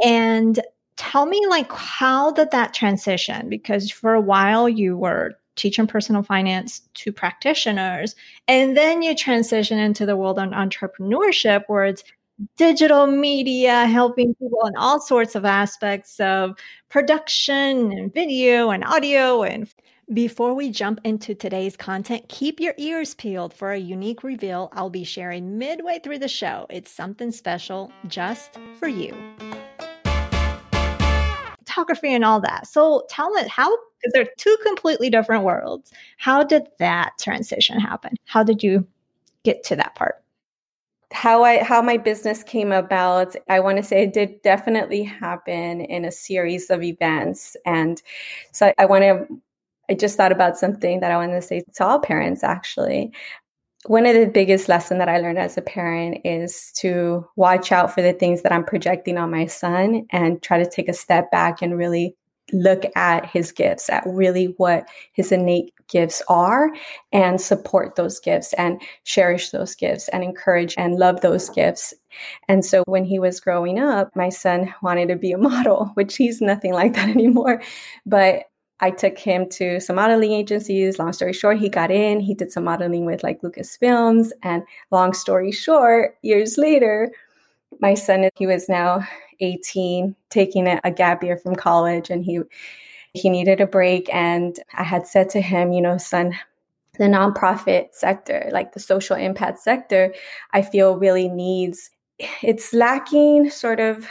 And 0.06 0.62
tell 1.00 1.26
me, 1.26 1.42
like, 1.50 1.72
how 1.72 2.32
did 2.32 2.52
that 2.52 2.74
transition? 2.74 3.48
Because 3.48 3.90
for 3.90 4.14
a 4.14 4.22
while 4.22 4.68
you 4.68 4.98
were 4.98 5.32
teaching 5.56 5.88
personal 5.88 6.24
finance 6.24 6.82
to 6.96 7.12
practitioners, 7.14 8.16
and 8.48 8.76
then 8.76 9.02
you 9.02 9.16
transition 9.16 9.80
into 9.80 10.06
the 10.06 10.18
world 10.18 10.38
of 10.38 10.50
entrepreneurship 10.50 11.64
where 11.68 11.86
it's 11.86 12.04
digital 12.58 13.08
media, 13.08 13.86
helping 13.86 14.36
people 14.36 14.66
in 14.68 14.76
all 14.76 15.00
sorts 15.00 15.36
of 15.36 15.46
aspects 15.46 16.20
of 16.20 16.58
production 16.90 17.92
and 17.92 18.14
video 18.14 18.70
and 18.70 18.84
audio. 18.84 19.44
And 19.44 19.70
before 20.14 20.54
we 20.54 20.70
jump 20.70 21.00
into 21.06 21.34
today's 21.34 21.78
content, 21.78 22.28
keep 22.28 22.60
your 22.60 22.74
ears 22.78 23.14
peeled 23.14 23.54
for 23.54 23.72
a 23.72 23.80
unique 23.80 24.24
reveal 24.24 24.70
I'll 24.74 24.90
be 24.90 25.04
sharing 25.04 25.58
midway 25.58 26.00
through 26.00 26.20
the 26.20 26.28
show. 26.28 26.66
It's 26.70 26.92
something 26.92 27.32
special 27.32 27.92
just 28.08 28.58
for 28.80 28.88
you. 28.88 29.14
Photography 31.80 32.14
and 32.14 32.26
all 32.26 32.42
that. 32.42 32.68
So 32.68 33.06
tell 33.10 33.34
it 33.36 33.48
how, 33.48 33.70
because 33.70 34.14
they're 34.14 34.30
two 34.38 34.58
completely 34.64 35.10
different 35.10 35.44
worlds. 35.44 35.94
How 36.18 36.44
did 36.44 36.68
that 36.80 37.14
transition 37.20 37.80
happen? 37.80 38.16
How 38.26 38.44
did 38.44 38.62
you 38.64 38.86
get 39.44 39.64
to 39.66 39.76
that 39.78 39.96
part? 39.96 40.16
how 41.12 41.44
I 41.44 41.64
how 41.64 41.82
my 41.82 41.98
business 41.98 42.44
came 42.44 42.72
about, 42.72 43.36
I 43.48 43.60
want 43.60 43.78
to 43.78 43.84
say 43.84 44.04
it 44.04 44.14
did 44.14 44.42
definitely 44.44 45.04
happen 45.04 45.82
in 45.82 46.06
a 46.06 46.12
series 46.12 46.70
of 46.70 46.84
events. 46.84 47.58
And 47.66 48.02
so 48.52 48.68
I, 48.68 48.74
I 48.80 48.86
want 48.86 49.04
to 49.04 49.42
I 49.90 49.96
just 49.96 50.18
thought 50.18 50.32
about 50.32 50.58
something 50.58 51.00
that 51.00 51.12
I 51.12 51.18
want 51.18 51.32
to 51.32 51.42
say 51.42 51.64
to 51.76 51.86
all 51.86 52.00
parents 52.00 52.44
actually. 52.44 53.12
One 53.86 54.06
of 54.06 54.14
the 54.14 54.28
biggest 54.28 54.68
lessons 54.68 55.00
that 55.00 55.08
I 55.08 55.20
learned 55.20 55.40
as 55.40 55.58
a 55.58 55.62
parent 55.62 56.22
is 56.26 56.72
to 56.80 57.26
watch 57.38 57.72
out 57.72 57.94
for 57.94 58.02
the 58.02 58.12
things 58.12 58.42
that 58.42 58.52
I'm 58.52 58.66
projecting 58.66 59.18
on 59.18 59.32
my 59.32 59.46
son 59.46 60.06
and 60.12 60.42
try 60.42 60.62
to 60.62 60.70
take 60.70 60.90
a 60.90 60.94
step 60.94 61.32
back 61.32 61.62
and 61.62 61.78
really 61.78 62.16
look 62.52 62.84
at 62.96 63.26
his 63.26 63.52
gifts, 63.52 63.90
at 63.90 64.04
really 64.06 64.54
what 64.58 64.88
his 65.14 65.32
innate 65.32 65.74
gifts 65.88 66.22
are, 66.28 66.70
and 67.12 67.40
support 67.40 67.96
those 67.96 68.20
gifts 68.20 68.54
and 68.54 68.82
cherish 69.06 69.52
those 69.52 69.76
gifts 69.76 70.08
and 70.10 70.24
encourage 70.24 70.76
and 70.78 70.96
love 70.96 71.22
those 71.22 71.50
gifts. 71.50 71.94
And 72.48 72.66
so 72.66 72.84
when 72.86 73.06
he 73.06 73.20
was 73.20 73.40
growing 73.40 73.80
up, 73.80 74.16
my 74.16 74.30
son 74.30 74.74
wanted 74.82 75.08
to 75.08 75.16
be 75.16 75.32
a 75.32 75.38
model, 75.50 75.92
which 75.94 76.18
he's 76.18 76.42
nothing 76.42 76.74
like 76.74 76.94
that 76.96 77.10
anymore. 77.10 77.62
But 78.06 78.44
I 78.82 78.92
took 78.92 79.18
him 79.18 79.50
to 79.50 79.80
some 79.80 79.98
modeling 79.98 80.32
agencies. 80.32 81.00
Long 81.00 81.14
story 81.14 81.34
short, 81.34 81.60
he 81.60 81.70
got 81.70 81.92
in. 81.92 82.20
He 82.20 82.34
did 82.34 82.52
some 82.52 82.64
modeling 82.64 83.06
with 83.06 83.24
like 83.24 83.42
Lucasfilms. 83.42 84.32
And 84.42 84.64
long 84.92 85.14
story 85.14 85.52
short, 85.52 86.18
years 86.22 86.58
later, 86.58 87.12
my 87.80 87.94
son, 87.94 88.30
he 88.38 88.48
was 88.48 88.70
now 88.70 89.06
18, 89.42 90.16
taking 90.30 90.68
a, 90.68 90.80
a 90.84 90.92
gap 90.92 91.24
year 91.24 91.38
from 91.38 91.56
college, 91.56 92.10
and 92.10 92.24
he 92.24 92.42
he 93.14 93.30
needed 93.30 93.60
a 93.60 93.68
break. 93.68 94.08
And 94.14 94.60
I 94.74 94.84
had 94.84 95.08
said 95.08 95.30
to 95.30 95.42
him, 95.42 95.74
you 95.74 95.82
know, 95.82 95.98
son, 95.98 96.38
the 96.98 97.06
nonprofit 97.06 97.94
sector, 97.94 98.50
like 98.52 98.74
the 98.74 98.80
social 98.80 99.16
impact 99.16 99.60
sector, 99.60 100.14
I 100.54 100.62
feel 100.62 100.98
really 100.98 101.28
needs 101.28 101.90
it's 102.42 102.74
lacking 102.74 103.50
sort 103.50 103.80
of 103.80 104.08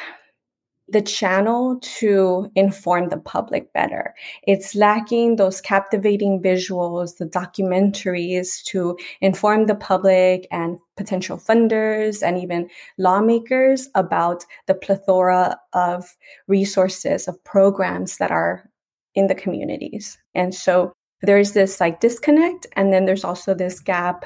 the 0.91 1.03
channel 1.03 1.79
to 1.81 2.51
inform 2.55 3.11
the 3.11 3.19
public 3.19 3.73
better. 3.75 4.15
It's 4.45 4.75
lacking 4.75 5.37
those 5.37 5.61
captivating 5.61 6.43
visuals, 6.43 7.19
the 7.19 7.27
documentaries 7.27 8.63
to 8.65 8.97
inform 9.21 9.67
the 9.67 9.75
public 9.75 10.47
and 10.51 10.79
potential 10.97 11.37
funders 11.37 12.23
and 12.23 12.39
even 12.39 12.69
lawmakers 12.97 13.89
about 13.95 14.45
the 14.67 14.75
plethora 14.75 15.59
of 15.75 16.17
resources, 16.47 17.29
of 17.29 17.43
programs 17.45 18.17
that 18.17 18.31
are 18.31 18.69
in 19.15 19.27
the 19.27 19.35
communities. 19.35 20.19
And 20.35 20.55
so 20.55 20.93
there's 21.23 21.53
this 21.53 21.81
like 21.81 22.01
disconnect, 22.01 22.67
and 22.77 22.93
then 22.93 23.05
there's 23.05 23.25
also 23.25 23.53
this 23.53 23.81
gap 23.81 24.25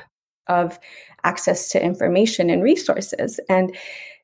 of 0.48 0.78
access 1.24 1.68
to 1.70 1.82
information 1.82 2.50
and 2.50 2.62
resources. 2.62 3.40
And 3.48 3.76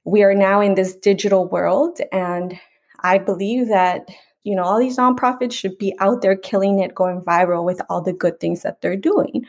we 0.09 0.23
are 0.23 0.35
now 0.35 0.61
in 0.61 0.75
this 0.75 0.95
digital 0.97 1.47
world 1.49 1.99
and 2.13 2.59
i 3.01 3.19
believe 3.19 3.69
that 3.69 4.09
you 4.49 4.55
know 4.55 4.63
all 4.63 4.79
these 4.79 4.97
nonprofits 4.97 5.53
should 5.53 5.77
be 5.77 5.95
out 6.01 6.23
there 6.23 6.37
killing 6.37 6.79
it 6.79 6.95
going 6.95 7.21
viral 7.21 7.65
with 7.65 7.83
all 7.91 8.01
the 8.01 8.15
good 8.15 8.41
things 8.41 8.63
that 8.63 8.81
they're 8.81 8.97
doing. 8.97 9.45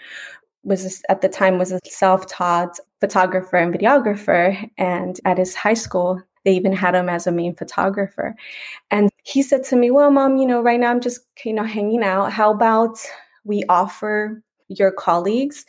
Was 0.64 1.02
at 1.08 1.22
the 1.22 1.30
time 1.30 1.58
was 1.58 1.72
a 1.72 1.80
self-taught 1.86 2.78
photographer 3.00 3.56
and 3.56 3.74
videographer 3.74 4.70
and 4.78 5.18
at 5.24 5.38
his 5.38 5.56
high 5.56 5.74
school 5.74 6.22
they 6.44 6.54
even 6.54 6.74
had 6.74 6.96
him 6.96 7.10
as 7.10 7.28
a 7.28 7.32
main 7.32 7.56
photographer. 7.56 8.36
And 8.92 9.10
he 9.24 9.42
said 9.42 9.64
to 9.66 9.78
me 9.78 9.90
well 9.90 10.12
mom 10.12 10.36
you 10.36 10.46
know 10.46 10.62
right 10.62 10.80
now 10.80 10.92
i'm 10.92 11.00
just 11.00 11.22
you 11.46 11.54
know 11.54 11.64
hanging 11.64 12.04
out. 12.04 12.34
How 12.34 12.52
about 12.52 13.00
we 13.46 13.64
offer 13.70 14.44
your 14.68 14.92
colleagues 14.92 15.66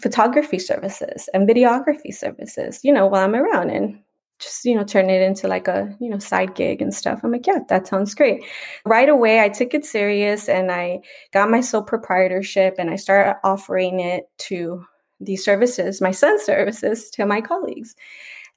photography 0.00 0.60
services 0.60 1.28
and 1.34 1.48
videography 1.48 2.14
services 2.14 2.80
you 2.84 2.92
know 2.92 3.06
while 3.06 3.24
i'm 3.24 3.34
around? 3.34 3.70
And 3.70 3.98
just 4.40 4.64
you 4.64 4.74
know 4.74 4.84
turn 4.84 5.10
it 5.10 5.22
into 5.22 5.46
like 5.46 5.68
a 5.68 5.94
you 6.00 6.08
know 6.08 6.18
side 6.18 6.54
gig 6.54 6.82
and 6.82 6.94
stuff. 6.94 7.20
I'm 7.22 7.32
like 7.32 7.46
yeah 7.46 7.60
that 7.68 7.86
sounds 7.86 8.14
great. 8.14 8.42
Right 8.84 9.08
away 9.08 9.40
i 9.40 9.48
took 9.48 9.74
it 9.74 9.84
serious 9.84 10.48
and 10.48 10.72
i 10.72 11.00
got 11.32 11.50
my 11.50 11.60
sole 11.60 11.82
proprietorship 11.82 12.76
and 12.78 12.90
i 12.90 12.96
started 12.96 13.38
offering 13.44 14.00
it 14.00 14.28
to 14.38 14.84
these 15.20 15.44
services 15.44 16.00
my 16.00 16.10
son's 16.10 16.42
services 16.52 17.10
to 17.10 17.26
my 17.26 17.40
colleagues. 17.40 17.94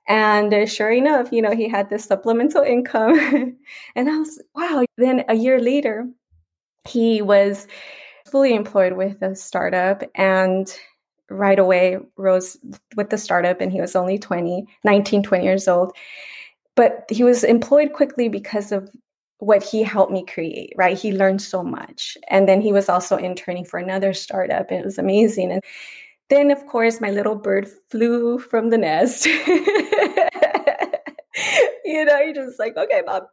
And 0.08 0.54
uh, 0.54 0.66
sure 0.66 0.92
enough 0.92 1.32
you 1.32 1.42
know 1.42 1.56
he 1.56 1.68
had 1.70 1.90
this 1.90 2.06
supplemental 2.06 2.64
income. 2.64 3.58
And 3.96 4.10
i 4.10 4.18
was 4.18 4.42
wow. 4.56 4.86
Then 4.98 5.26
a 5.30 5.36
year 5.36 5.60
later 5.60 6.08
he 6.88 7.22
was 7.22 7.68
fully 8.26 8.54
employed 8.56 8.94
with 8.94 9.22
a 9.22 9.36
startup 9.36 10.04
and 10.16 10.74
right 11.30 11.60
away 11.60 11.98
rose 12.18 12.58
with 12.96 13.10
the 13.10 13.18
startup 13.18 13.62
and 13.62 13.72
he 13.72 13.82
was 13.82 13.96
only 13.96 14.20
20 14.20 14.68
19 14.84 15.24
20 15.24 15.44
years 15.44 15.68
old 15.68 15.94
but 16.76 17.06
he 17.10 17.24
was 17.24 17.44
employed 17.44 17.94
quickly 17.94 18.28
because 18.28 18.72
of 18.72 18.90
what 19.44 19.64
he 19.64 19.84
helped 19.84 20.12
me 20.12 20.26
create, 20.26 20.74
right? 20.78 20.98
He 20.98 21.12
learned 21.12 21.42
so 21.42 21.64
much. 21.64 22.18
And 22.30 22.48
then 22.48 22.62
he 22.62 22.72
was 22.72 22.88
also 22.90 23.18
interning 23.18 23.66
for 23.66 23.78
another 23.78 24.14
startup. 24.14 24.70
And 24.72 24.80
it 24.80 24.86
was 24.86 24.98
amazing. 24.98 25.52
And 25.52 25.62
then, 26.30 26.50
of 26.50 26.66
course, 26.66 27.02
my 27.02 27.12
little 27.12 27.36
bird 27.36 27.70
flew 27.90 28.40
from 28.40 28.70
the 28.70 28.78
nest. 28.78 29.26
you 29.26 29.44
know, 32.06 32.20
you're 32.20 32.34
just 32.34 32.58
like, 32.58 32.78
okay, 32.78 33.02
mom, 33.06 33.24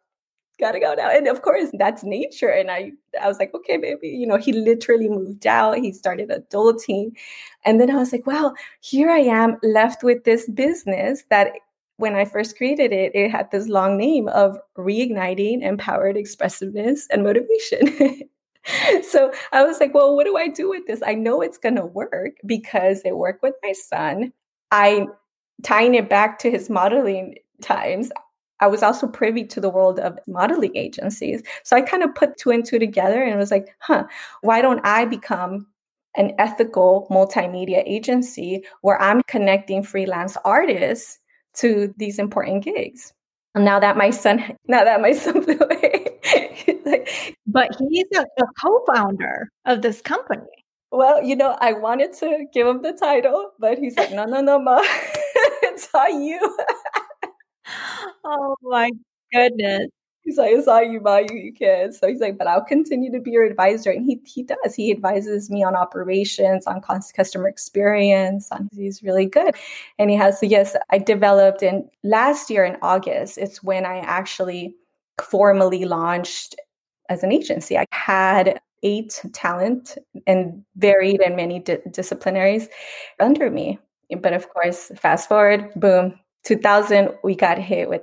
gotta 0.60 0.80
go 0.80 0.94
now. 0.94 1.10
And 1.10 1.26
of 1.26 1.42
course, 1.42 1.70
that's 1.72 2.04
nature. 2.04 2.48
And 2.48 2.70
I, 2.70 2.92
I 3.20 3.26
was 3.26 3.38
like, 3.38 3.54
okay, 3.54 3.76
baby. 3.76 4.08
You 4.08 4.26
know, 4.26 4.36
he 4.36 4.52
literally 4.52 5.08
moved 5.08 5.46
out. 5.46 5.78
He 5.78 5.92
started 5.92 6.30
adulting. 6.30 7.16
And 7.64 7.80
then 7.80 7.90
I 7.90 7.96
was 7.96 8.12
like, 8.12 8.26
well, 8.26 8.54
here 8.80 9.10
I 9.10 9.20
am 9.20 9.56
left 9.62 10.02
with 10.02 10.24
this 10.24 10.48
business 10.48 11.24
that 11.30 11.52
when 11.96 12.14
I 12.14 12.24
first 12.24 12.56
created 12.56 12.92
it, 12.92 13.14
it 13.14 13.30
had 13.30 13.50
this 13.50 13.68
long 13.68 13.98
name 13.98 14.28
of 14.28 14.58
Reigniting 14.78 15.62
Empowered 15.62 16.16
Expressiveness 16.16 17.06
and 17.10 17.22
Motivation. 17.22 18.22
so 19.02 19.32
I 19.52 19.64
was 19.64 19.80
like, 19.80 19.92
well, 19.92 20.16
what 20.16 20.24
do 20.24 20.36
I 20.36 20.48
do 20.48 20.70
with 20.70 20.86
this? 20.86 21.02
I 21.04 21.14
know 21.14 21.42
it's 21.42 21.58
going 21.58 21.76
to 21.76 21.84
work 21.84 22.36
because 22.46 23.02
it 23.04 23.16
worked 23.16 23.42
with 23.42 23.54
my 23.62 23.72
son. 23.72 24.32
I 24.70 25.06
tying 25.62 25.94
it 25.94 26.08
back 26.08 26.38
to 26.40 26.50
his 26.50 26.70
modeling 26.70 27.36
times. 27.60 28.10
I 28.60 28.66
was 28.66 28.82
also 28.82 29.06
privy 29.06 29.44
to 29.46 29.60
the 29.60 29.70
world 29.70 29.98
of 29.98 30.18
modeling 30.26 30.76
agencies. 30.76 31.42
So 31.64 31.76
I 31.76 31.82
kind 31.82 32.02
of 32.02 32.14
put 32.14 32.36
two 32.36 32.50
and 32.50 32.64
two 32.64 32.78
together 32.78 33.22
and 33.22 33.38
was 33.38 33.50
like, 33.50 33.74
huh, 33.80 34.04
why 34.42 34.62
don't 34.62 34.80
I 34.84 35.04
become 35.04 35.66
an 36.16 36.32
ethical 36.38 37.06
multimedia 37.10 37.82
agency 37.86 38.64
where 38.82 39.00
I'm 39.00 39.22
connecting 39.28 39.82
freelance 39.82 40.36
artists 40.44 41.18
to 41.56 41.94
these 41.96 42.18
important 42.18 42.64
gigs. 42.64 43.12
And 43.54 43.64
now 43.64 43.80
that 43.80 43.96
my 43.96 44.10
son, 44.10 44.56
now 44.68 44.84
that 44.84 45.00
my 45.00 45.12
son 45.12 45.42
flew 45.44 45.58
away, 45.58 46.06
like, 46.84 47.36
but 47.46 47.70
he's 47.78 48.08
a, 48.14 48.20
a 48.20 48.46
co-founder 48.60 49.50
of 49.64 49.82
this 49.82 50.00
company. 50.00 50.46
Well, 50.92 51.22
you 51.22 51.36
know, 51.36 51.56
I 51.60 51.72
wanted 51.72 52.12
to 52.14 52.46
give 52.52 52.66
him 52.66 52.82
the 52.82 52.92
title, 52.92 53.52
but 53.60 53.78
he's 53.78 53.96
like, 53.96 54.10
no, 54.10 54.24
no, 54.24 54.40
no, 54.40 54.58
ma, 54.58 54.80
it's 55.62 55.88
all 55.94 56.08
you. 56.08 56.58
Oh 58.24 58.56
my 58.62 58.90
goodness. 59.32 59.88
He's 60.22 60.36
like, 60.36 60.52
it's 60.52 60.68
all 60.68 60.82
you, 60.82 61.00
Ma, 61.00 61.16
you, 61.18 61.34
you 61.36 61.52
can. 61.54 61.92
So 61.92 62.06
he's 62.06 62.20
like, 62.20 62.36
but 62.36 62.46
I'll 62.46 62.64
continue 62.64 63.10
to 63.12 63.20
be 63.20 63.30
your 63.30 63.44
advisor. 63.44 63.90
And 63.90 64.04
he 64.04 64.20
he 64.26 64.42
does. 64.42 64.74
He 64.74 64.90
advises 64.90 65.50
me 65.50 65.64
on 65.64 65.74
operations, 65.74 66.66
on 66.66 66.82
customer 66.82 67.48
experience. 67.48 68.50
On, 68.52 68.68
he's 68.72 69.02
really 69.02 69.24
good. 69.26 69.54
And 69.98 70.10
he 70.10 70.16
has, 70.16 70.38
so 70.38 70.46
yes, 70.46 70.76
I 70.90 70.98
developed 70.98 71.62
in 71.62 71.88
last 72.04 72.50
year 72.50 72.64
in 72.64 72.76
August, 72.82 73.38
it's 73.38 73.62
when 73.62 73.86
I 73.86 73.98
actually 74.00 74.76
formally 75.20 75.86
launched 75.86 76.54
as 77.08 77.22
an 77.22 77.32
agency. 77.32 77.78
I 77.78 77.86
had 77.92 78.60
eight 78.82 79.20
talent 79.32 79.96
and 80.26 80.64
varied 80.76 81.20
and 81.22 81.36
many 81.36 81.60
di- 81.60 81.78
disciplinaries 81.88 82.68
under 83.20 83.50
me. 83.50 83.78
But 84.20 84.32
of 84.32 84.48
course, 84.50 84.90
fast 84.96 85.28
forward, 85.28 85.70
boom, 85.76 86.18
2000, 86.44 87.10
we 87.22 87.34
got 87.34 87.58
hit 87.58 87.88
with 87.88 88.02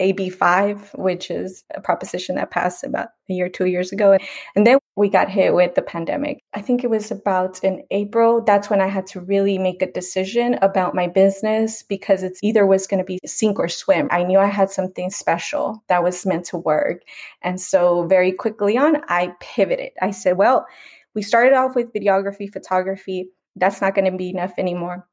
AB5, 0.00 0.96
which 0.96 1.30
is 1.30 1.64
a 1.74 1.80
proposition 1.80 2.36
that 2.36 2.50
passed 2.50 2.84
about 2.84 3.08
a 3.28 3.32
year, 3.32 3.48
two 3.48 3.66
years 3.66 3.92
ago. 3.92 4.16
And 4.54 4.66
then 4.66 4.78
we 4.96 5.08
got 5.08 5.28
hit 5.28 5.54
with 5.54 5.74
the 5.74 5.82
pandemic. 5.82 6.40
I 6.54 6.60
think 6.60 6.84
it 6.84 6.90
was 6.90 7.10
about 7.10 7.62
in 7.64 7.82
April. 7.90 8.42
That's 8.42 8.70
when 8.70 8.80
I 8.80 8.86
had 8.86 9.06
to 9.08 9.20
really 9.20 9.58
make 9.58 9.82
a 9.82 9.90
decision 9.90 10.54
about 10.62 10.94
my 10.94 11.08
business 11.08 11.82
because 11.82 12.22
it's 12.22 12.42
either 12.42 12.66
was 12.66 12.86
going 12.86 12.98
to 12.98 13.04
be 13.04 13.18
sink 13.26 13.58
or 13.58 13.68
swim. 13.68 14.08
I 14.10 14.22
knew 14.22 14.38
I 14.38 14.46
had 14.46 14.70
something 14.70 15.10
special 15.10 15.82
that 15.88 16.02
was 16.02 16.24
meant 16.24 16.46
to 16.46 16.58
work. 16.58 17.02
And 17.42 17.60
so 17.60 18.06
very 18.06 18.32
quickly 18.32 18.76
on, 18.76 19.02
I 19.08 19.32
pivoted. 19.40 19.90
I 20.00 20.12
said, 20.12 20.36
well, 20.36 20.66
we 21.14 21.22
started 21.22 21.54
off 21.54 21.74
with 21.74 21.92
videography, 21.92 22.52
photography. 22.52 23.30
That's 23.56 23.80
not 23.80 23.94
going 23.94 24.10
to 24.10 24.16
be 24.16 24.30
enough 24.30 24.52
anymore 24.58 25.08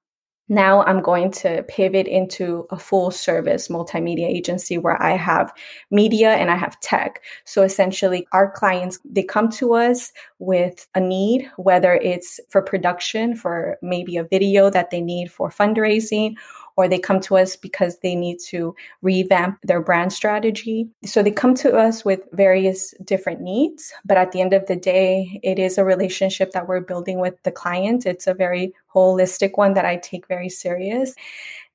now 0.47 0.84
I'm 0.84 1.01
going 1.01 1.31
to 1.31 1.63
pivot 1.67 2.08
into 2.08 2.67
a 2.69 2.77
full 2.77 3.10
service 3.10 3.67
multimedia 3.67 4.27
agency 4.27 4.77
where 4.77 5.01
I 5.01 5.17
have 5.17 5.51
media 5.89 6.34
and 6.34 6.51
I 6.51 6.55
have 6.55 6.79
tech. 6.81 7.23
So 7.45 7.63
essentially 7.63 8.27
our 8.31 8.51
clients, 8.51 8.99
they 9.03 9.23
come 9.23 9.49
to 9.53 9.73
us 9.73 10.12
with 10.38 10.88
a 10.93 10.99
need, 10.99 11.49
whether 11.58 11.95
it's 11.95 12.39
for 12.49 12.62
production, 12.62 13.36
for 13.36 13.77
maybe 13.81 14.17
a 14.17 14.23
video 14.23 14.69
that 14.69 14.91
they 14.91 15.01
need 15.01 15.31
for 15.31 15.49
fundraising 15.49 16.36
or 16.77 16.88
they 16.88 16.99
come 16.99 17.19
to 17.21 17.38
us 17.38 17.55
because 17.55 17.99
they 17.99 18.15
need 18.15 18.39
to 18.47 18.75
revamp 19.01 19.57
their 19.63 19.81
brand 19.81 20.11
strategy. 20.11 20.89
So 21.05 21.23
they 21.23 21.31
come 21.31 21.55
to 21.55 21.75
us 21.75 22.03
with 22.03 22.21
various 22.33 22.93
different 23.03 23.41
needs, 23.41 23.93
but 24.03 24.17
at 24.17 24.31
the 24.31 24.41
end 24.41 24.53
of 24.53 24.65
the 24.67 24.75
day, 24.75 25.39
it 25.43 25.57
is 25.59 25.77
a 25.77 25.85
relationship 25.85 26.51
that 26.51 26.67
we're 26.67 26.81
building 26.81 27.19
with 27.19 27.41
the 27.43 27.51
client. 27.51 28.05
It's 28.05 28.27
a 28.27 28.33
very 28.33 28.73
holistic 28.93 29.51
one 29.55 29.73
that 29.73 29.85
I 29.85 29.97
take 29.97 30.27
very 30.27 30.49
serious. 30.49 31.15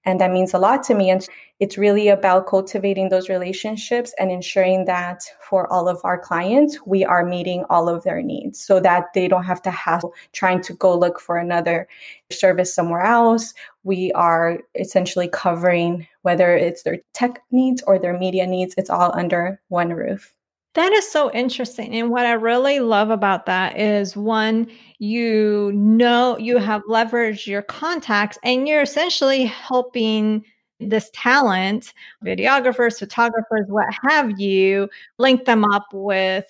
And 0.05 0.21
that 0.21 0.33
means 0.33 0.55
a 0.55 0.59
lot 0.59 0.83
to 0.85 0.95
me. 0.95 1.11
And 1.11 1.27
it's 1.59 1.77
really 1.77 2.09
about 2.09 2.47
cultivating 2.47 3.11
those 3.11 3.29
relationships 3.29 4.15
and 4.19 4.31
ensuring 4.31 4.87
that 4.87 5.23
for 5.47 5.71
all 5.71 5.89
of 5.89 6.01
our 6.05 6.19
clients, 6.19 6.79
we 6.87 7.05
are 7.05 7.25
meeting 7.25 7.65
all 7.69 7.89
of 7.89 8.03
their 8.03 8.23
needs 8.23 8.59
so 8.59 8.81
that 8.81 9.13
they 9.15 9.29
don't 9.29 9.45
have 9.45 9.61
to 9.63 9.71
have 9.71 10.03
trying 10.33 10.63
to 10.63 10.73
go 10.73 10.97
look 10.97 11.21
for 11.21 11.37
another 11.37 11.87
service 12.31 12.75
somewhere 12.75 13.03
else. 13.03 13.53
We 13.85 14.11
are 14.13 14.61
essentially 14.75 15.29
covering 15.29 16.07
whether 16.23 16.57
it's 16.57 16.83
their 16.83 16.99
tech 17.13 17.43
needs 17.51 17.83
or 17.87 17.99
their 17.99 18.19
media 18.19 18.47
needs, 18.47 18.75
it's 18.79 18.91
all 18.91 19.13
under 19.15 19.61
one 19.69 19.91
roof. 19.91 20.35
That 20.75 20.93
is 20.93 21.11
so 21.11 21.33
interesting. 21.33 21.95
And 21.95 22.11
what 22.11 22.27
I 22.27 22.33
really 22.33 22.79
love 22.79 23.11
about 23.11 23.47
that 23.47 23.77
is 23.79 24.17
one, 24.17 24.69
you 24.99 25.73
know, 25.75 26.39
you 26.39 26.59
have 26.59 26.83
leveraged 26.89 27.47
your 27.49 27.63
contacts 27.63 28.39
and 28.45 28.69
you're 28.69 28.83
essentially 28.83 29.45
helping 29.47 30.45
this 30.79 31.11
talent, 31.13 31.93
videographers, 32.25 32.99
photographers, 33.01 33.67
what 33.69 33.93
have 34.09 34.39
you, 34.41 34.89
link 35.19 35.45
them 35.45 35.65
up 35.65 35.87
with 35.93 36.47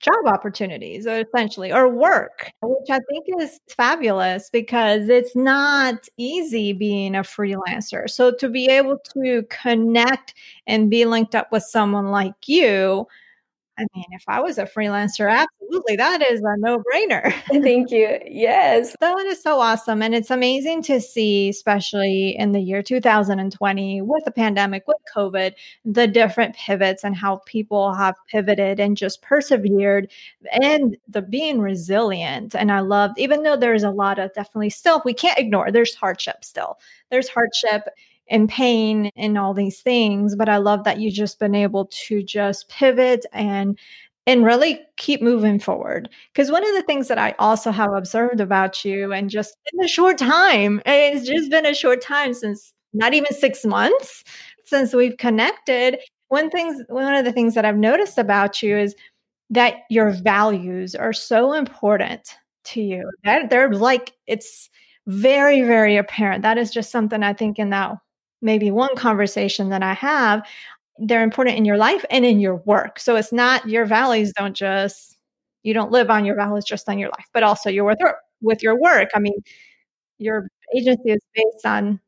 job 0.00 0.26
opportunities 0.26 1.06
uh, 1.06 1.22
essentially 1.28 1.72
or 1.72 1.88
work 1.88 2.50
which 2.60 2.90
i 2.90 2.98
think 3.08 3.24
is 3.38 3.60
fabulous 3.68 4.50
because 4.50 5.08
it's 5.08 5.36
not 5.36 6.08
easy 6.16 6.72
being 6.72 7.14
a 7.14 7.20
freelancer 7.22 8.10
so 8.10 8.32
to 8.34 8.48
be 8.48 8.66
able 8.66 8.98
to 8.98 9.44
connect 9.48 10.34
and 10.66 10.90
be 10.90 11.04
linked 11.04 11.36
up 11.36 11.52
with 11.52 11.62
someone 11.62 12.08
like 12.08 12.34
you 12.48 13.06
I 13.78 13.86
mean, 13.94 14.04
if 14.10 14.22
I 14.28 14.40
was 14.40 14.58
a 14.58 14.64
freelancer, 14.64 15.30
absolutely, 15.30 15.96
that 15.96 16.20
is 16.22 16.40
a 16.40 16.56
no 16.58 16.82
brainer. 16.82 17.32
Thank 17.62 17.90
you. 17.90 18.18
Yes. 18.26 18.94
That 19.00 19.16
is 19.26 19.42
so 19.42 19.60
awesome. 19.60 20.02
And 20.02 20.14
it's 20.14 20.30
amazing 20.30 20.82
to 20.84 21.00
see, 21.00 21.48
especially 21.48 22.36
in 22.38 22.52
the 22.52 22.60
year 22.60 22.82
2020 22.82 24.02
with 24.02 24.24
the 24.26 24.30
pandemic, 24.30 24.86
with 24.86 24.98
COVID, 25.14 25.54
the 25.86 26.06
different 26.06 26.54
pivots 26.54 27.02
and 27.02 27.16
how 27.16 27.40
people 27.46 27.94
have 27.94 28.14
pivoted 28.30 28.78
and 28.78 28.94
just 28.96 29.22
persevered 29.22 30.10
and 30.60 30.98
the 31.08 31.22
being 31.22 31.58
resilient. 31.58 32.54
And 32.54 32.70
I 32.70 32.80
love, 32.80 33.12
even 33.16 33.42
though 33.42 33.56
there's 33.56 33.84
a 33.84 33.90
lot 33.90 34.18
of 34.18 34.34
definitely 34.34 34.70
still, 34.70 35.00
we 35.04 35.14
can't 35.14 35.38
ignore, 35.38 35.70
there's 35.72 35.94
hardship 35.94 36.44
still. 36.44 36.78
There's 37.10 37.28
hardship 37.28 37.88
and 38.32 38.48
pain 38.48 39.10
and 39.16 39.38
all 39.38 39.54
these 39.54 39.80
things 39.80 40.34
but 40.34 40.48
i 40.48 40.56
love 40.56 40.84
that 40.84 40.98
you've 40.98 41.14
just 41.14 41.38
been 41.38 41.54
able 41.54 41.86
to 41.86 42.22
just 42.22 42.68
pivot 42.68 43.24
and 43.32 43.78
and 44.26 44.44
really 44.44 44.80
keep 44.96 45.20
moving 45.20 45.58
forward. 45.58 46.08
Because 46.32 46.50
one 46.50 46.66
of 46.66 46.74
the 46.74 46.82
things 46.82 47.08
that 47.08 47.18
i 47.18 47.34
also 47.38 47.70
have 47.70 47.92
observed 47.92 48.40
about 48.40 48.84
you 48.84 49.12
and 49.12 49.30
just 49.30 49.56
in 49.72 49.84
a 49.84 49.88
short 49.88 50.18
time 50.18 50.80
it's 50.86 51.26
just 51.26 51.50
been 51.50 51.66
a 51.66 51.74
short 51.74 52.00
time 52.00 52.34
since 52.34 52.72
not 52.92 53.14
even 53.14 53.32
six 53.32 53.64
months 53.64 54.24
since 54.64 54.94
we've 54.94 55.16
connected. 55.16 55.98
One 56.28 56.50
things 56.50 56.82
one 56.88 57.14
of 57.14 57.24
the 57.24 57.32
things 57.32 57.54
that 57.54 57.64
i've 57.64 57.76
noticed 57.76 58.18
about 58.18 58.62
you 58.62 58.76
is 58.76 58.94
that 59.50 59.80
your 59.90 60.10
values 60.10 60.94
are 60.94 61.12
so 61.12 61.52
important 61.52 62.36
to 62.64 62.80
you. 62.80 63.10
That 63.24 63.50
they're 63.50 63.72
like 63.72 64.12
it's 64.26 64.70
very 65.06 65.62
very 65.62 65.96
apparent. 65.96 66.42
That 66.42 66.58
is 66.58 66.70
just 66.70 66.90
something 66.90 67.22
i 67.22 67.32
think 67.32 67.58
in 67.58 67.70
that 67.70 67.96
maybe 68.42 68.70
one 68.70 68.94
conversation 68.96 69.70
that 69.70 69.82
I 69.82 69.94
have, 69.94 70.42
they're 70.98 71.22
important 71.22 71.56
in 71.58 71.64
your 71.64 71.76
life 71.78 72.04
and 72.10 72.24
in 72.24 72.40
your 72.40 72.56
work. 72.56 72.98
So 73.00 73.16
it's 73.16 73.32
not 73.32 73.68
your 73.68 73.86
values 73.86 74.32
don't 74.36 74.54
just 74.56 75.16
you 75.62 75.74
don't 75.74 75.92
live 75.92 76.10
on 76.10 76.24
your 76.24 76.36
values 76.36 76.64
just 76.64 76.88
on 76.88 76.98
your 76.98 77.10
life, 77.10 77.26
but 77.32 77.42
also 77.44 77.70
your 77.70 77.84
with 77.84 77.98
with 78.42 78.62
your 78.62 78.78
work. 78.80 79.10
I 79.14 79.20
mean, 79.20 79.34
your 80.18 80.48
agency 80.76 81.10
is 81.12 81.20
based 81.34 81.66
on 81.66 82.00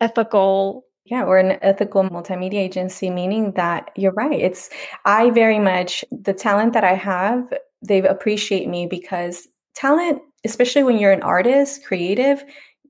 ethical 0.00 0.84
yeah, 1.06 1.24
we're 1.24 1.38
an 1.38 1.58
ethical 1.62 2.02
multimedia 2.04 2.58
agency, 2.58 3.08
meaning 3.10 3.52
that 3.52 3.90
you're 3.96 4.12
right. 4.12 4.38
It's, 4.38 4.68
I 5.06 5.30
very 5.30 5.58
much, 5.58 6.04
the 6.12 6.34
talent 6.34 6.74
that 6.74 6.84
I 6.84 6.92
have, 6.94 7.50
they 7.80 8.02
appreciate 8.02 8.68
me 8.68 8.86
because 8.86 9.48
talent, 9.74 10.20
especially 10.44 10.82
when 10.82 10.98
you're 10.98 11.12
an 11.12 11.22
artist, 11.22 11.84
creative, 11.86 12.44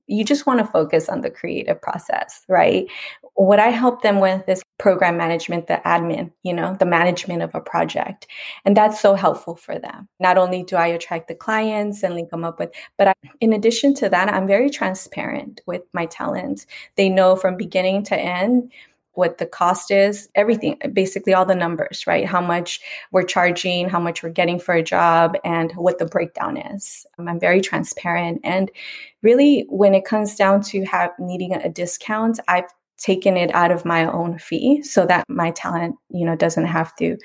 you 0.09 0.25
just 0.25 0.47
want 0.47 0.59
to 0.59 0.65
focus 0.65 1.07
on 1.07 1.21
the 1.21 1.29
creative 1.29 1.79
process, 1.81 2.43
right? 2.47 2.87
What 3.35 3.59
I 3.59 3.67
help 3.67 4.01
them 4.01 4.19
with 4.19 4.49
is 4.49 4.63
program 4.79 5.17
management, 5.17 5.67
the 5.67 5.79
admin, 5.85 6.31
you 6.41 6.53
know, 6.53 6.75
the 6.79 6.85
management 6.85 7.43
of 7.43 7.53
a 7.53 7.61
project. 7.61 8.25
And 8.65 8.75
that's 8.75 8.99
so 8.99 9.13
helpful 9.13 9.55
for 9.55 9.77
them. 9.77 10.09
Not 10.19 10.37
only 10.37 10.63
do 10.63 10.75
I 10.75 10.87
attract 10.87 11.27
the 11.27 11.35
clients 11.35 12.01
and 12.01 12.15
link 12.15 12.31
them 12.31 12.43
up 12.43 12.57
with, 12.59 12.71
but 12.97 13.09
I, 13.09 13.13
in 13.39 13.53
addition 13.53 13.93
to 13.95 14.09
that, 14.09 14.33
I'm 14.33 14.47
very 14.47 14.69
transparent 14.69 15.61
with 15.67 15.83
my 15.93 16.07
talent. 16.07 16.65
They 16.95 17.09
know 17.09 17.35
from 17.35 17.55
beginning 17.55 18.03
to 18.05 18.19
end 18.19 18.71
what 19.19 19.37
the 19.37 19.45
cost 19.45 19.91
is, 19.91 20.29
everything, 20.33 20.79
basically 20.93 21.33
all 21.33 21.45
the 21.45 21.53
numbers, 21.53 22.07
right? 22.07 22.25
How 22.25 22.39
much 22.39 22.79
we're 23.11 23.23
charging, 23.23 23.89
how 23.89 23.99
much 23.99 24.23
we're 24.23 24.29
getting 24.29 24.59
for 24.59 24.73
a 24.73 24.81
job, 24.81 25.35
and 25.43 25.73
what 25.73 25.99
the 25.99 26.05
breakdown 26.05 26.55
is. 26.55 27.05
I'm 27.19 27.39
very 27.39 27.59
transparent. 27.59 28.39
And 28.45 28.71
really, 29.21 29.65
when 29.69 29.93
it 29.93 30.05
comes 30.05 30.35
down 30.35 30.61
to 30.71 30.85
have 30.85 31.11
needing 31.19 31.53
a 31.53 31.67
discount, 31.67 32.39
I've 32.47 32.71
taken 32.97 33.35
it 33.35 33.53
out 33.53 33.71
of 33.71 33.83
my 33.83 34.09
own 34.09 34.37
fee 34.37 34.81
so 34.83 35.05
that 35.05 35.25
my 35.29 35.51
talent 35.51 35.95
you 36.09 36.25
know 36.25 36.35
doesn't 36.35 36.65
have 36.65 36.93
to 36.97 37.17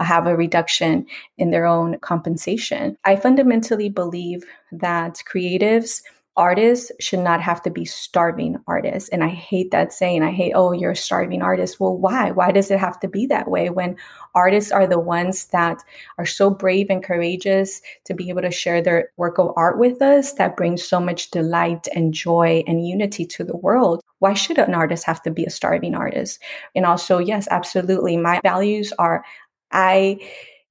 have 0.00 0.26
a 0.26 0.36
reduction 0.36 1.06
in 1.38 1.52
their 1.52 1.66
own 1.66 1.96
compensation 2.00 2.96
i 3.04 3.14
fundamentally 3.14 3.88
believe 3.88 4.42
that 4.72 5.22
creatives 5.32 6.02
artists 6.36 6.92
should 7.00 7.18
not 7.20 7.40
have 7.42 7.60
to 7.62 7.70
be 7.70 7.84
starving 7.84 8.56
artists. 8.66 9.08
And 9.10 9.22
I 9.22 9.28
hate 9.28 9.70
that 9.72 9.92
saying. 9.92 10.22
I 10.22 10.30
hate, 10.30 10.52
oh, 10.54 10.72
you're 10.72 10.92
a 10.92 10.96
starving 10.96 11.42
artist. 11.42 11.80
Well, 11.80 11.96
why? 11.96 12.30
Why 12.30 12.52
does 12.52 12.70
it 12.70 12.78
have 12.78 12.98
to 13.00 13.08
be 13.08 13.26
that 13.26 13.50
way 13.50 13.68
when 13.68 13.96
artists 14.34 14.72
are 14.72 14.86
the 14.86 14.98
ones 14.98 15.46
that 15.46 15.82
are 16.18 16.26
so 16.26 16.48
brave 16.48 16.86
and 16.88 17.02
courageous 17.02 17.82
to 18.04 18.14
be 18.14 18.28
able 18.28 18.42
to 18.42 18.50
share 18.50 18.80
their 18.80 19.10
work 19.16 19.38
of 19.38 19.52
art 19.56 19.78
with 19.78 20.00
us 20.00 20.32
that 20.34 20.56
brings 20.56 20.82
so 20.82 21.00
much 21.00 21.30
delight 21.30 21.88
and 21.94 22.14
joy 22.14 22.62
and 22.66 22.86
unity 22.86 23.26
to 23.26 23.44
the 23.44 23.56
world? 23.56 24.00
Why 24.20 24.34
should 24.34 24.58
an 24.58 24.74
artist 24.74 25.04
have 25.04 25.22
to 25.22 25.30
be 25.30 25.44
a 25.44 25.50
starving 25.50 25.94
artist? 25.94 26.40
And 26.74 26.86
also, 26.86 27.18
yes, 27.18 27.48
absolutely. 27.50 28.16
My 28.16 28.40
values 28.42 28.92
are 28.98 29.24
I 29.72 30.18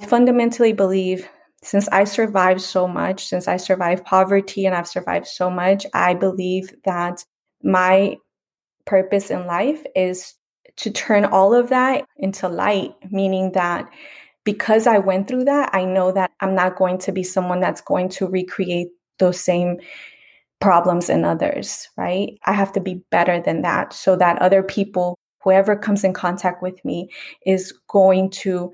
fundamentally 0.01 0.73
believe 0.73 1.27
since 1.63 1.87
I 1.89 2.05
survived 2.05 2.61
so 2.61 2.87
much, 2.87 3.27
since 3.27 3.47
I 3.47 3.57
survived 3.57 4.05
poverty 4.05 4.65
and 4.65 4.75
I've 4.75 4.87
survived 4.87 5.27
so 5.27 5.49
much, 5.49 5.85
I 5.93 6.13
believe 6.13 6.73
that 6.85 7.23
my 7.63 8.15
purpose 8.85 9.29
in 9.29 9.45
life 9.45 9.83
is 9.95 10.35
to 10.77 10.91
turn 10.91 11.25
all 11.25 11.53
of 11.53 11.69
that 11.69 12.05
into 12.17 12.47
light, 12.47 12.93
meaning 13.11 13.51
that 13.53 13.89
because 14.45 14.87
I 14.87 14.99
went 14.99 15.27
through 15.27 15.43
that, 15.45 15.71
I 15.73 15.83
know 15.83 16.11
that 16.13 16.31
I'm 16.39 16.55
not 16.55 16.77
going 16.77 16.97
to 16.99 17.11
be 17.11 17.23
someone 17.23 17.59
that's 17.59 17.81
going 17.81 18.09
to 18.09 18.27
recreate 18.27 18.87
those 19.19 19.39
same 19.39 19.79
problems 20.61 21.09
in 21.09 21.25
others, 21.25 21.89
right? 21.97 22.39
I 22.45 22.53
have 22.53 22.71
to 22.73 22.79
be 22.79 23.03
better 23.11 23.41
than 23.41 23.61
that 23.63 23.93
so 23.93 24.15
that 24.15 24.41
other 24.41 24.63
people, 24.63 25.17
whoever 25.43 25.75
comes 25.75 26.03
in 26.03 26.13
contact 26.13 26.63
with 26.63 26.83
me, 26.85 27.09
is 27.45 27.73
going 27.89 28.29
to 28.29 28.71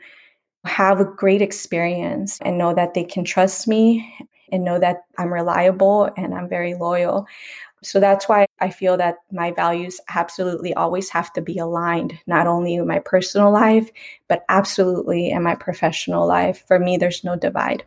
have 0.66 1.00
a 1.00 1.06
great 1.06 1.42
experience 1.42 2.40
and 2.42 2.58
know 2.58 2.74
that 2.74 2.94
they 2.94 3.04
can 3.04 3.24
trust 3.24 3.68
me 3.68 4.14
and 4.52 4.64
know 4.64 4.80
that 4.80 5.04
I'm 5.18 5.34
reliable 5.34 6.10
and 6.18 6.34
I'm 6.34 6.50
very 6.50 6.76
loyal. 6.76 7.28
So 7.84 8.00
that's 8.00 8.28
why 8.28 8.48
I 8.60 8.70
feel 8.72 8.98
that 8.98 9.18
my 9.32 9.52
values 9.52 10.00
absolutely 10.10 10.74
always 10.74 11.10
have 11.10 11.32
to 11.34 11.42
be 11.42 11.58
aligned, 11.58 12.18
not 12.26 12.48
only 12.48 12.76
in 12.76 12.88
my 12.88 13.00
personal 13.00 13.52
life, 13.52 13.90
but 14.28 14.44
absolutely 14.50 15.30
in 15.30 15.44
my 15.44 15.56
professional 15.56 16.28
life. 16.28 16.64
For 16.68 16.80
me, 16.80 16.98
there's 16.98 17.24
no 17.24 17.36
divide. 17.36 17.84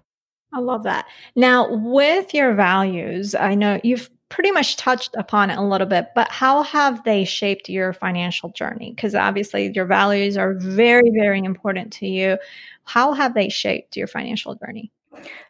I 0.53 0.61
love 0.61 0.85
that. 0.85 1.07
Now, 1.37 1.69
with 1.71 2.33
your 2.33 2.55
values, 2.55 3.35
I 3.35 3.55
know 3.55 3.81
you've 3.83 4.09
pretty 4.29 4.51
much 4.51 4.77
touched 4.77 5.15
upon 5.17 5.51
it 5.51 5.59
a 5.59 5.63
little 5.63 5.87
bit, 5.87 6.09
but 6.15 6.31
how 6.31 6.63
have 6.63 7.03
they 7.05 7.25
shaped 7.25 7.69
your 7.69 7.93
financial 7.93 8.51
journey? 8.51 8.93
Because 8.95 9.15
obviously 9.15 9.73
your 9.75 9.87
values 9.87 10.37
are 10.37 10.55
very, 10.55 11.11
very 11.11 11.41
important 11.41 11.93
to 11.95 12.07
you. 12.07 12.39
How 12.85 13.13
have 13.13 13.35
they 13.35 13.49
shaped 13.49 13.97
your 13.97 14.07
financial 14.07 14.55
journey? 14.55 14.93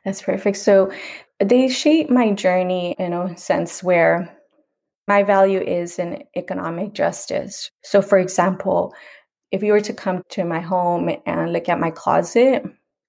That's 0.05 0.23
perfect. 0.23 0.57
So 0.59 0.93
they 1.41 1.69
shape 1.69 2.11
my 2.11 2.33
journey 2.33 2.95
in 2.99 3.13
a 3.13 3.37
sense 3.37 3.83
where 3.83 4.35
my 5.07 5.23
value 5.23 5.61
is 5.61 5.99
in 5.99 6.23
economic 6.37 6.93
justice. 6.93 7.71
So, 7.83 8.03
for 8.03 8.19
example, 8.19 8.95
if 9.51 9.63
you 9.63 9.73
were 9.73 9.81
to 9.81 9.95
come 9.95 10.23
to 10.31 10.45
my 10.45 10.61
home 10.61 11.11
and 11.27 11.53
look 11.53 11.69
at 11.69 11.81
my 11.81 11.91
closet, 11.91 12.63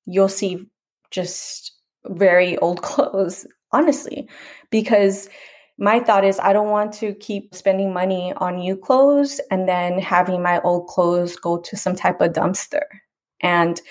you'll 0.06 0.30
see 0.30 0.66
just 1.12 1.74
very 2.06 2.58
old 2.58 2.82
clothes, 2.84 3.46
honestly, 3.72 4.30
because 4.70 5.30
my 5.80 6.00
thought 6.02 6.26
is 6.26 6.40
I 6.40 6.52
don't 6.52 6.70
want 6.70 6.94
to 6.96 7.14
keep 7.16 7.56
spending 7.56 7.94
money 7.94 8.34
on 8.38 8.58
new 8.58 8.76
clothes 8.76 9.40
and 9.50 9.68
then 9.68 9.98
having 9.98 10.44
my 10.44 10.60
old 10.62 10.88
clothes 10.88 11.38
go 11.38 11.58
to 11.58 11.78
some 11.78 11.96
type 11.96 12.20
of 12.20 12.34
dumpster. 12.34 12.84
And 13.42 13.82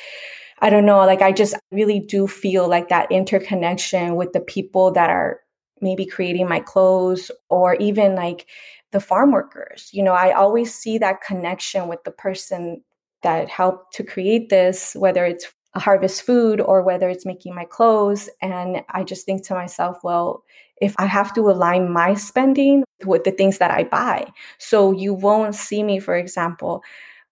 I 0.61 0.69
don't 0.69 0.85
know, 0.85 0.99
like 0.99 1.23
I 1.23 1.33
just 1.33 1.57
really 1.73 1.99
do 1.99 2.27
feel 2.27 2.69
like 2.69 2.89
that 2.89 3.11
interconnection 3.11 4.17
with 4.17 4.33
the 4.33 4.41
people 4.41 4.93
that 4.93 5.09
are 5.09 5.41
maybe 5.81 6.05
creating 6.05 6.49
my 6.49 6.61
clothes 6.61 7.31
or 7.49 7.75
even 7.77 8.15
like 8.15 8.47
the 8.93 9.01
farm 9.01 9.33
workers. 9.33 9.89
You 9.93 10.03
know, 10.03 10.13
I 10.13 10.33
always 10.33 10.75
see 10.75 10.99
that 10.99 11.23
connection 11.23 11.89
with 11.89 12.05
the 12.05 12.11
person 12.11 12.83
that 13.23 13.49
helped 13.49 13.95
to 13.95 14.05
create 14.05 14.51
this, 14.51 14.95
whether 14.95 15.25
it's 15.25 15.47
harvest 15.79 16.23
food 16.23 16.61
or 16.61 16.83
whether 16.83 17.09
it's 17.09 17.27
making 17.27 17.55
my 17.55 17.65
clothes. 17.65 18.29
And 18.43 18.83
I 18.91 19.05
just 19.05 19.27
think 19.27 19.45
to 19.47 19.55
myself, 19.55 19.99
well, 20.03 20.45
if 20.81 20.95
I 20.99 21.07
have 21.07 21.35
to 21.35 21.41
align 21.51 21.93
my 21.93 22.15
spending 22.15 22.85
with 23.05 23.25
the 23.25 23.33
things 23.33 23.59
that 23.59 23.71
I 23.71 23.85
buy. 23.85 24.27
So 24.59 24.93
you 24.93 25.15
won't 25.15 25.55
see 25.55 25.83
me, 25.83 25.99
for 25.99 26.15
example, 26.15 26.83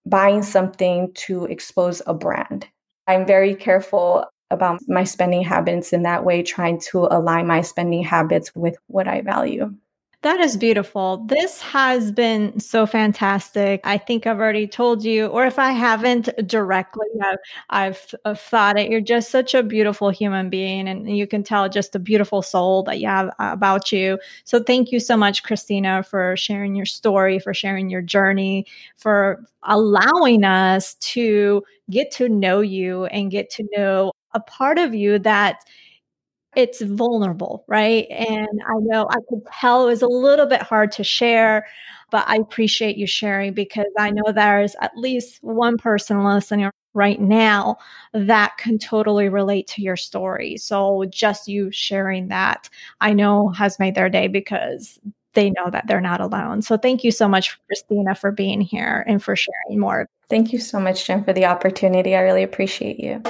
buying 0.05 0.43
something 0.43 1.13
to 1.15 1.45
expose 1.47 2.03
a 2.07 2.15
brand. 2.15 2.67
I'm 3.07 3.27
very 3.27 3.55
careful 3.55 4.25
about 4.51 4.81
my 4.89 5.05
spending 5.05 5.43
habits 5.43 5.93
in 5.93 6.03
that 6.03 6.25
way, 6.25 6.43
trying 6.43 6.79
to 6.79 7.09
align 7.11 7.47
my 7.47 7.63
spending 7.63 8.03
habits 8.03 8.55
with 8.55 8.77
what 8.87 9.09
I 9.09 9.21
value. 9.21 9.75
That 10.27 10.41
is 10.41 10.57
beautiful. 10.57 11.19
This 11.19 11.61
has 11.63 12.11
been 12.11 12.59
so 12.59 12.85
fantastic. 12.85 13.81
I 13.85 13.97
think 13.97 14.27
I've 14.27 14.41
already 14.41 14.67
told 14.67 15.05
you, 15.05 15.27
or 15.27 15.47
if 15.47 15.57
I 15.57 15.71
haven't 15.71 16.29
directly, 16.49 17.07
I've, 17.71 18.13
I've, 18.25 18.41
thought 18.41 18.77
it. 18.77 18.91
You're 18.91 19.01
just 19.01 19.31
such 19.31 19.55
a 19.55 19.63
beautiful 19.63 20.11
human 20.11 20.51
being, 20.51 20.89
and 20.89 21.17
you 21.17 21.29
can 21.29 21.45
tell 21.45 21.69
just 21.69 21.95
a 21.95 22.01
beautiful 22.01 22.43
soul 22.43 22.83
that 22.89 22.99
you 22.99 23.07
have 23.07 23.29
uh, 23.39 23.51
about 23.53 23.93
you. 23.93 24.19
So, 24.43 24.61
thank 24.61 24.91
you 24.91 24.99
so 24.99 25.17
much, 25.17 25.45
Cristina, 25.45 26.03
for 26.03 26.37
sharing 26.37 26.75
your 26.75 26.87
story, 26.87 27.39
for 27.39 27.55
sharing 27.55 27.89
your 27.89 28.03
journey, 28.03 28.67
for 28.97 29.45
allowing 29.63 30.43
us 30.43 30.95
to 30.95 31.63
get 31.89 32.11
to 32.15 32.29
know 32.29 32.61
you 32.63 33.05
and 33.07 33.31
get 33.31 33.49
to 33.51 33.69
know 33.77 34.11
a 34.33 34.41
part 34.41 34.79
of 34.79 34.93
you 34.93 35.21
that 35.21 35.61
it's 36.57 36.81
vulnerable, 36.81 37.65
right? 37.69 38.09
Mm. 38.11 38.31
And 38.31 38.61
I 38.67 38.79
know 38.81 39.07
I 39.09 39.19
could 39.29 39.43
tell 39.61 39.85
it 39.85 39.91
was 39.91 40.03
a 40.03 40.09
little 40.09 40.47
bit 40.47 40.63
hard 40.63 40.91
to 40.93 41.05
share, 41.05 41.67
but 42.11 42.25
I 42.27 42.37
appreciate 42.37 42.97
you 42.97 43.07
sharing 43.07 43.53
because 43.53 43.87
I 43.99 44.11
know 44.11 44.33
there's 44.33 44.75
at 44.81 44.97
least 44.97 45.39
one 45.43 45.77
person 45.77 46.25
listening 46.25 46.71
right 46.95 47.21
now 47.21 47.77
that 48.15 48.57
can 48.57 48.79
totally 48.79 49.29
relate 49.29 49.67
to 49.69 49.83
your 49.83 49.97
story. 49.97 50.57
So 50.57 51.05
just 51.11 51.47
you 51.47 51.71
sharing 51.71 52.29
that, 52.29 52.71
I 53.03 53.13
know 53.13 53.51
has 53.51 53.79
made 53.79 53.95
their 53.95 54.09
day 54.09 54.29
because 54.29 54.99
they 55.35 55.51
know 55.51 55.69
that 55.71 55.87
they're 55.87 56.01
not 56.01 56.23
alone. 56.23 56.63
So 56.63 56.79
thank 56.79 57.05
you 57.05 57.11
so 57.11 57.29
much, 57.29 57.59
Cristina, 57.67 58.15
for 58.15 58.33
being 58.33 58.63
here 58.63 59.05
and 59.07 59.23
for 59.23 59.37
sharing 59.37 59.79
more. 59.79 60.09
Thank 60.31 60.55
you 60.55 60.59
so 60.59 60.81
much, 60.81 61.07
Jen, 61.07 61.23
for 61.23 61.35
the 61.35 61.45
opportunity. 61.45 62.17
I 62.17 62.21
really 62.21 62.43
appreciate 62.43 62.99
you. 62.99 63.23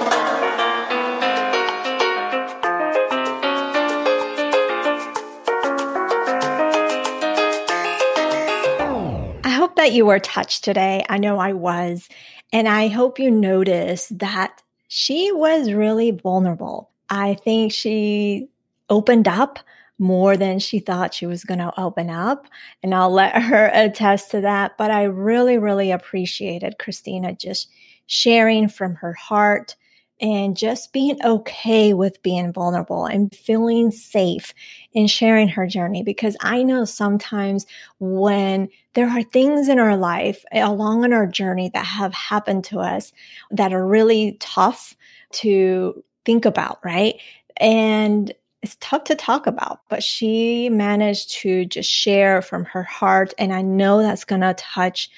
That 9.87 9.93
you 9.93 10.05
were 10.05 10.19
touched 10.19 10.65
today. 10.65 11.05
I 11.07 11.17
know 11.17 11.39
I 11.39 11.53
was. 11.53 12.09
And 12.51 12.67
I 12.67 12.89
hope 12.89 13.19
you 13.19 13.31
noticed 13.31 14.19
that 14.19 14.61
she 14.89 15.31
was 15.31 15.71
really 15.71 16.11
vulnerable. 16.11 16.89
I 17.09 17.35
think 17.35 17.71
she 17.71 18.49
opened 18.89 19.29
up 19.29 19.59
more 19.97 20.35
than 20.35 20.59
she 20.59 20.79
thought 20.79 21.13
she 21.13 21.25
was 21.25 21.45
going 21.45 21.59
to 21.59 21.79
open 21.79 22.09
up. 22.09 22.47
And 22.83 22.93
I'll 22.93 23.09
let 23.09 23.41
her 23.41 23.71
attest 23.73 24.31
to 24.31 24.41
that. 24.41 24.77
But 24.77 24.91
I 24.91 25.03
really, 25.03 25.57
really 25.57 25.91
appreciated 25.91 26.79
Cristina 26.79 27.33
just 27.33 27.69
sharing 28.07 28.67
from 28.67 28.95
her 28.95 29.13
heart 29.13 29.77
and 30.19 30.57
just 30.57 30.93
being 30.93 31.17
okay 31.23 31.93
with 31.93 32.21
being 32.23 32.51
vulnerable 32.51 33.05
and 33.05 33.33
feeling 33.35 33.91
safe 33.91 34.53
in 34.93 35.07
sharing 35.07 35.47
her 35.47 35.67
journey. 35.67 36.03
Because 36.03 36.35
I 36.41 36.63
know 36.63 36.85
sometimes 36.85 37.65
when 37.99 38.69
there 38.93 39.09
are 39.09 39.23
things 39.23 39.69
in 39.69 39.79
our 39.79 39.95
life 39.95 40.43
along 40.51 41.03
in 41.03 41.13
our 41.13 41.27
journey 41.27 41.69
that 41.73 41.85
have 41.85 42.13
happened 42.13 42.63
to 42.65 42.79
us 42.79 43.13
that 43.51 43.73
are 43.73 43.85
really 43.85 44.37
tough 44.39 44.95
to 45.33 46.03
think 46.25 46.45
about, 46.45 46.79
right? 46.83 47.15
And 47.57 48.33
it's 48.63 48.77
tough 48.79 49.03
to 49.05 49.15
talk 49.15 49.45
about, 49.45 49.81
but 49.87 50.03
she 50.03 50.67
managed 50.69 51.31
to 51.31 51.65
just 51.65 51.89
share 51.89 52.41
from 52.41 52.65
her 52.65 52.83
heart. 52.83 53.33
And 53.37 53.53
I 53.53 53.61
know 53.61 54.01
that's 54.01 54.25
going 54.25 54.41
to 54.41 54.55
touch 54.55 55.09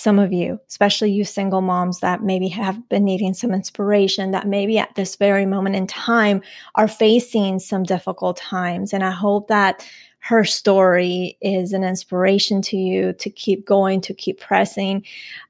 some 0.00 0.18
of 0.18 0.32
you, 0.32 0.58
especially 0.68 1.12
you 1.12 1.24
single 1.24 1.60
moms 1.60 2.00
that 2.00 2.22
maybe 2.22 2.48
have 2.48 2.88
been 2.88 3.04
needing 3.04 3.34
some 3.34 3.52
inspiration, 3.52 4.30
that 4.30 4.48
maybe 4.48 4.78
at 4.78 4.94
this 4.94 5.16
very 5.16 5.44
moment 5.44 5.76
in 5.76 5.86
time 5.86 6.42
are 6.74 6.88
facing 6.88 7.58
some 7.58 7.82
difficult 7.82 8.36
times. 8.38 8.92
And 8.92 9.04
I 9.04 9.10
hope 9.10 9.48
that 9.48 9.86
her 10.20 10.44
story 10.44 11.36
is 11.40 11.72
an 11.72 11.84
inspiration 11.84 12.62
to 12.62 12.76
you 12.76 13.12
to 13.14 13.30
keep 13.30 13.66
going, 13.66 14.00
to 14.02 14.14
keep 14.14 14.40
pressing, 14.40 15.04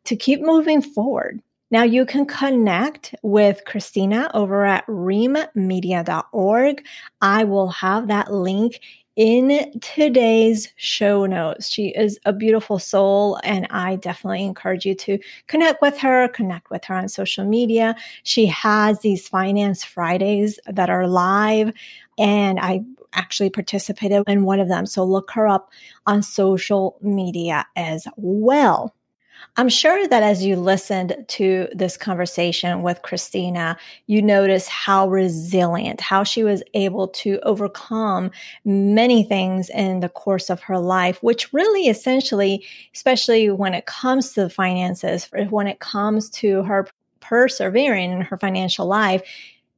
to 0.04 0.16
keep 0.16 0.40
moving 0.40 0.82
forward. 0.82 1.40
Now 1.72 1.84
you 1.84 2.04
can 2.04 2.26
connect 2.26 3.14
with 3.22 3.64
Cristina 3.64 4.28
over 4.34 4.64
at 4.64 4.84
reemmedia.org. 4.88 6.84
I 7.20 7.44
will 7.44 7.68
have 7.68 8.08
that 8.08 8.32
link 8.32 8.80
in 9.20 9.70
today's 9.82 10.72
show 10.76 11.26
notes. 11.26 11.68
She 11.68 11.88
is 11.88 12.18
a 12.24 12.32
beautiful 12.32 12.78
soul, 12.78 13.38
and 13.44 13.66
I 13.68 13.96
definitely 13.96 14.46
encourage 14.46 14.86
you 14.86 14.94
to 14.94 15.18
connect 15.46 15.82
with 15.82 15.98
her, 15.98 16.26
connect 16.28 16.70
with 16.70 16.86
her 16.86 16.94
on 16.94 17.06
social 17.10 17.44
media. 17.44 17.96
She 18.22 18.46
has 18.46 19.00
these 19.00 19.28
Finance 19.28 19.84
Fridays 19.84 20.58
that 20.66 20.88
are 20.88 21.06
live, 21.06 21.70
and 22.18 22.58
I 22.58 22.80
actually 23.12 23.50
participated 23.50 24.22
in 24.26 24.44
one 24.44 24.58
of 24.58 24.68
them. 24.68 24.86
So 24.86 25.04
look 25.04 25.32
her 25.32 25.46
up 25.46 25.70
on 26.06 26.22
social 26.22 26.96
media 27.02 27.66
as 27.76 28.08
well. 28.16 28.94
I'm 29.56 29.68
sure 29.68 30.06
that 30.06 30.22
as 30.22 30.44
you 30.44 30.56
listened 30.56 31.24
to 31.28 31.68
this 31.74 31.96
conversation 31.96 32.82
with 32.82 33.02
Cristina, 33.02 33.76
you 34.06 34.22
notice 34.22 34.68
how 34.68 35.08
resilient, 35.08 36.00
how 36.00 36.24
she 36.24 36.44
was 36.44 36.62
able 36.74 37.08
to 37.08 37.40
overcome 37.42 38.30
many 38.64 39.24
things 39.24 39.68
in 39.70 40.00
the 40.00 40.08
course 40.08 40.50
of 40.50 40.60
her 40.60 40.78
life, 40.78 41.22
which 41.22 41.52
really 41.52 41.88
essentially, 41.88 42.64
especially 42.94 43.50
when 43.50 43.74
it 43.74 43.86
comes 43.86 44.32
to 44.32 44.42
the 44.42 44.50
finances, 44.50 45.28
when 45.50 45.66
it 45.66 45.80
comes 45.80 46.30
to 46.30 46.62
her 46.62 46.86
persevering 47.20 48.12
in 48.12 48.20
her 48.22 48.36
financial 48.36 48.86
life, 48.86 49.22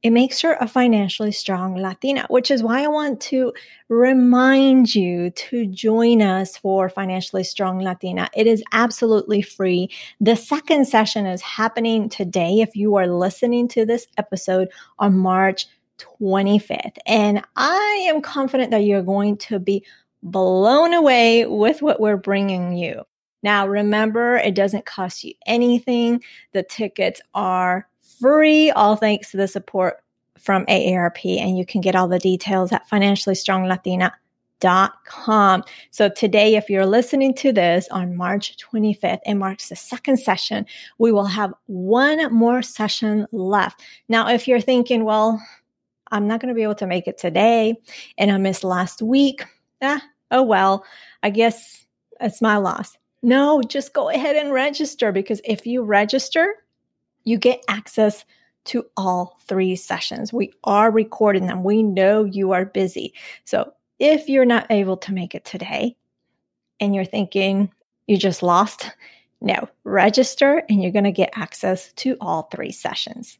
it 0.03 0.11
makes 0.11 0.41
her 0.41 0.57
a 0.59 0.67
financially 0.67 1.31
strong 1.31 1.75
Latina, 1.75 2.25
which 2.29 2.51
is 2.51 2.61
why 2.61 2.83
I 2.83 2.87
want 2.87 3.21
to 3.21 3.53
remind 3.87 4.93
you 4.93 5.29
to 5.29 5.65
join 5.65 6.21
us 6.21 6.57
for 6.57 6.89
Financially 6.89 7.45
Strong 7.45 7.79
Latina. 7.79 8.29
It 8.35 8.45
is 8.45 8.61
absolutely 8.73 9.41
free. 9.41 9.89
The 10.19 10.35
second 10.35 10.89
session 10.89 11.25
is 11.25 11.41
happening 11.41 12.09
today 12.09 12.59
if 12.59 12.75
you 12.75 12.95
are 12.97 13.07
listening 13.07 13.69
to 13.69 13.85
this 13.85 14.05
episode 14.17 14.67
on 14.99 15.17
March 15.17 15.67
25th. 15.99 16.97
And 17.05 17.41
I 17.55 18.05
am 18.09 18.21
confident 18.21 18.71
that 18.71 18.83
you're 18.83 19.03
going 19.03 19.37
to 19.37 19.57
be 19.57 19.85
blown 20.21 20.93
away 20.93 21.45
with 21.45 21.81
what 21.81 22.01
we're 22.01 22.17
bringing 22.17 22.75
you. 22.75 23.03
Now, 23.41 23.67
remember, 23.67 24.35
it 24.35 24.55
doesn't 24.55 24.85
cost 24.85 25.23
you 25.23 25.33
anything. 25.45 26.23
The 26.51 26.63
tickets 26.63 27.21
are 27.33 27.87
free, 28.23 28.71
all 28.71 28.95
thanks 28.95 29.29
to 29.31 29.37
the 29.37 29.49
support 29.49 29.97
from 30.39 30.65
AARP. 30.67 31.39
And 31.39 31.57
you 31.57 31.65
can 31.65 31.81
get 31.81 31.93
all 31.93 32.07
the 32.07 32.19
details 32.19 32.71
at 32.71 32.89
financiallystronglatina.com. 32.89 35.63
So 35.91 36.07
today, 36.07 36.55
if 36.55 36.69
you're 36.69 36.85
listening 36.85 37.33
to 37.35 37.51
this 37.51 37.89
on 37.91 38.15
March 38.15 38.55
25th, 38.57 39.19
it 39.25 39.35
marks 39.35 39.67
the 39.67 39.75
second 39.75 40.15
session. 40.17 40.65
We 40.99 41.11
will 41.11 41.25
have 41.25 41.53
one 41.65 42.33
more 42.33 42.61
session 42.61 43.27
left. 43.33 43.81
Now, 44.07 44.29
if 44.29 44.47
you're 44.47 44.61
thinking, 44.61 45.03
well, 45.03 45.45
I'm 46.09 46.25
not 46.25 46.39
going 46.39 46.47
to 46.47 46.55
be 46.55 46.63
able 46.63 46.75
to 46.75 46.87
make 46.87 47.09
it 47.09 47.17
today 47.17 47.75
and 48.17 48.31
I 48.31 48.37
missed 48.37 48.63
last 48.63 49.01
week, 49.01 49.43
eh, 49.81 49.99
oh 50.31 50.43
well, 50.43 50.85
I 51.23 51.29
guess 51.29 51.85
it's 52.21 52.41
my 52.41 52.55
loss. 52.55 52.97
No, 53.21 53.61
just 53.61 53.93
go 53.93 54.09
ahead 54.09 54.37
and 54.37 54.53
register 54.53 55.11
because 55.11 55.41
if 55.43 55.67
you 55.67 55.83
register, 55.83 56.62
you 57.23 57.37
get 57.37 57.63
access 57.67 58.25
to 58.65 58.85
all 58.95 59.37
three 59.47 59.75
sessions. 59.75 60.31
We 60.31 60.53
are 60.63 60.89
recording 60.89 61.47
them. 61.47 61.63
We 61.63 61.83
know 61.83 62.23
you 62.23 62.51
are 62.51 62.65
busy. 62.65 63.13
So 63.45 63.73
if 63.99 64.29
you're 64.29 64.45
not 64.45 64.67
able 64.69 64.97
to 64.97 65.13
make 65.13 65.35
it 65.35 65.45
today 65.45 65.95
and 66.79 66.95
you're 66.95 67.05
thinking 67.05 67.71
you 68.07 68.17
just 68.17 68.43
lost, 68.43 68.91
no, 69.41 69.67
register 69.83 70.63
and 70.69 70.81
you're 70.81 70.91
going 70.91 71.03
to 71.03 71.11
get 71.11 71.33
access 71.35 71.91
to 71.93 72.17
all 72.21 72.43
three 72.43 72.71
sessions. 72.71 73.37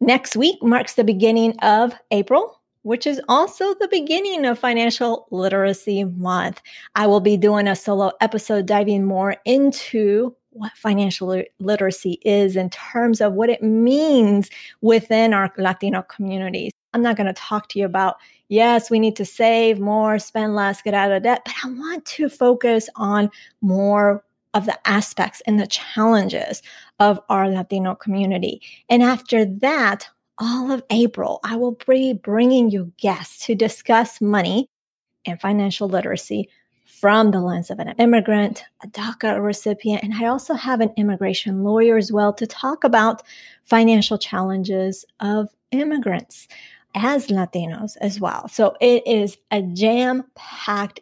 Next 0.00 0.36
week 0.36 0.62
marks 0.62 0.94
the 0.94 1.04
beginning 1.04 1.58
of 1.60 1.94
April, 2.10 2.60
which 2.82 3.06
is 3.06 3.20
also 3.28 3.74
the 3.74 3.88
beginning 3.88 4.46
of 4.46 4.58
Financial 4.58 5.26
Literacy 5.30 6.04
Month. 6.04 6.62
I 6.94 7.06
will 7.06 7.20
be 7.20 7.36
doing 7.36 7.68
a 7.68 7.76
solo 7.76 8.12
episode 8.20 8.66
diving 8.66 9.04
more 9.04 9.36
into 9.44 10.34
what 10.52 10.72
financial 10.76 11.42
literacy 11.60 12.18
is 12.22 12.56
in 12.56 12.70
terms 12.70 13.20
of 13.20 13.34
what 13.34 13.50
it 13.50 13.62
means 13.62 14.50
within 14.80 15.32
our 15.32 15.52
Latino 15.56 16.02
communities. 16.02 16.72
I'm 16.92 17.02
not 17.02 17.16
going 17.16 17.28
to 17.28 17.32
talk 17.32 17.68
to 17.68 17.78
you 17.78 17.84
about, 17.84 18.16
yes, 18.48 18.90
we 18.90 18.98
need 18.98 19.16
to 19.16 19.24
save 19.24 19.78
more, 19.78 20.18
spend 20.18 20.56
less, 20.56 20.82
get 20.82 20.94
out 20.94 21.12
of 21.12 21.22
debt, 21.22 21.42
but 21.44 21.54
I 21.64 21.68
want 21.70 22.04
to 22.06 22.28
focus 22.28 22.88
on 22.96 23.30
more 23.60 24.24
of 24.54 24.66
the 24.66 24.76
aspects 24.88 25.40
and 25.46 25.60
the 25.60 25.68
challenges 25.68 26.62
of 26.98 27.20
our 27.28 27.48
Latino 27.48 27.94
community. 27.94 28.60
And 28.88 29.02
after 29.02 29.44
that, 29.44 30.08
all 30.38 30.72
of 30.72 30.82
April, 30.90 31.38
I 31.44 31.54
will 31.56 31.78
be 31.86 32.14
bringing 32.14 32.70
you 32.70 32.92
guests 32.96 33.46
to 33.46 33.54
discuss 33.54 34.20
money 34.20 34.68
and 35.26 35.40
financial 35.40 35.88
literacy 35.88 36.48
from 37.00 37.30
the 37.30 37.40
lens 37.40 37.70
of 37.70 37.78
an 37.78 37.94
immigrant, 37.98 38.62
a 38.84 38.86
DACA 38.88 39.42
recipient, 39.42 40.02
and 40.02 40.12
I 40.12 40.26
also 40.26 40.52
have 40.52 40.82
an 40.82 40.92
immigration 40.98 41.64
lawyer 41.64 41.96
as 41.96 42.12
well 42.12 42.34
to 42.34 42.46
talk 42.46 42.84
about 42.84 43.22
financial 43.64 44.18
challenges 44.18 45.06
of 45.18 45.48
immigrants 45.70 46.46
as 46.94 47.28
Latinos 47.28 47.96
as 48.02 48.20
well. 48.20 48.48
So 48.48 48.76
it 48.82 49.02
is 49.06 49.38
a 49.50 49.62
jam 49.62 50.24
packed 50.34 51.00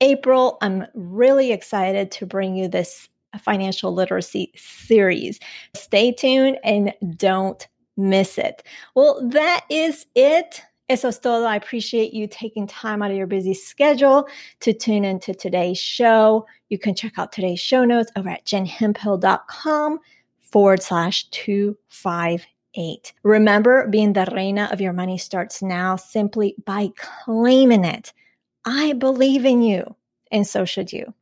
April. 0.00 0.58
I'm 0.62 0.86
really 0.94 1.52
excited 1.52 2.10
to 2.12 2.26
bring 2.26 2.56
you 2.56 2.66
this 2.66 3.08
financial 3.38 3.94
literacy 3.94 4.52
series. 4.56 5.38
Stay 5.74 6.10
tuned 6.10 6.58
and 6.64 6.92
don't 7.16 7.68
miss 7.96 8.36
it. 8.36 8.64
Well, 8.96 9.28
that 9.28 9.64
is 9.70 10.06
it 10.16 10.62
Eso 10.88 11.08
es 11.08 11.18
todo. 11.18 11.44
I 11.44 11.56
appreciate 11.56 12.12
you 12.12 12.28
taking 12.28 12.66
time 12.66 13.02
out 13.02 13.10
of 13.10 13.16
your 13.16 13.26
busy 13.26 13.54
schedule 13.54 14.28
to 14.60 14.72
tune 14.72 15.04
into 15.04 15.34
today's 15.34 15.78
show. 15.78 16.46
You 16.68 16.78
can 16.78 16.94
check 16.94 17.18
out 17.18 17.32
today's 17.32 17.58
show 17.58 17.84
notes 17.84 18.12
over 18.14 18.28
at 18.28 18.44
jenhemphill.com 18.44 19.98
forward 20.38 20.82
slash 20.82 21.24
258. 21.30 23.12
Remember, 23.24 23.88
being 23.88 24.12
the 24.12 24.28
reina 24.32 24.68
of 24.70 24.80
your 24.80 24.92
money 24.92 25.18
starts 25.18 25.60
now 25.60 25.96
simply 25.96 26.54
by 26.64 26.90
claiming 26.96 27.84
it. 27.84 28.12
I 28.64 28.92
believe 28.92 29.44
in 29.44 29.62
you, 29.62 29.96
and 30.30 30.46
so 30.46 30.64
should 30.64 30.92
you. 30.92 31.12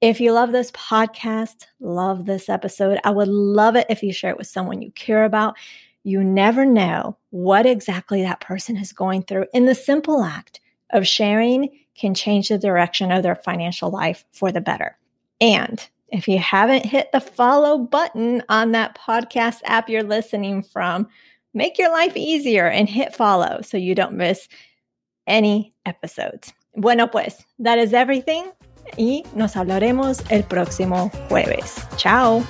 If 0.00 0.18
you 0.18 0.32
love 0.32 0.52
this 0.52 0.70
podcast, 0.70 1.66
love 1.78 2.24
this 2.24 2.48
episode, 2.48 2.98
I 3.04 3.10
would 3.10 3.28
love 3.28 3.76
it 3.76 3.86
if 3.90 4.02
you 4.02 4.14
share 4.14 4.30
it 4.30 4.38
with 4.38 4.46
someone 4.46 4.80
you 4.80 4.92
care 4.92 5.24
about. 5.24 5.56
You 6.02 6.24
never 6.24 6.64
know 6.64 7.16
what 7.30 7.66
exactly 7.66 8.22
that 8.22 8.40
person 8.40 8.76
is 8.76 8.92
going 8.92 9.22
through. 9.22 9.46
And 9.52 9.68
the 9.68 9.74
simple 9.74 10.22
act 10.22 10.60
of 10.90 11.06
sharing 11.06 11.68
can 11.96 12.14
change 12.14 12.48
the 12.48 12.58
direction 12.58 13.12
of 13.12 13.22
their 13.22 13.34
financial 13.34 13.90
life 13.90 14.24
for 14.32 14.50
the 14.50 14.60
better. 14.60 14.96
And 15.40 15.86
if 16.08 16.26
you 16.26 16.38
haven't 16.38 16.86
hit 16.86 17.12
the 17.12 17.20
follow 17.20 17.78
button 17.78 18.42
on 18.48 18.72
that 18.72 18.96
podcast 18.96 19.60
app 19.64 19.88
you're 19.88 20.02
listening 20.02 20.62
from, 20.62 21.08
make 21.54 21.78
your 21.78 21.92
life 21.92 22.16
easier 22.16 22.66
and 22.66 22.88
hit 22.88 23.14
follow 23.14 23.60
so 23.62 23.76
you 23.76 23.94
don't 23.94 24.14
miss 24.14 24.48
any 25.26 25.74
episodes. 25.86 26.52
Bueno, 26.76 27.06
pues, 27.06 27.44
that 27.58 27.78
is 27.78 27.92
everything. 27.92 28.50
Y 28.98 29.22
nos 29.34 29.54
hablaremos 29.54 30.24
el 30.30 30.42
próximo 30.44 31.10
jueves. 31.28 31.86
Chao. 31.96 32.44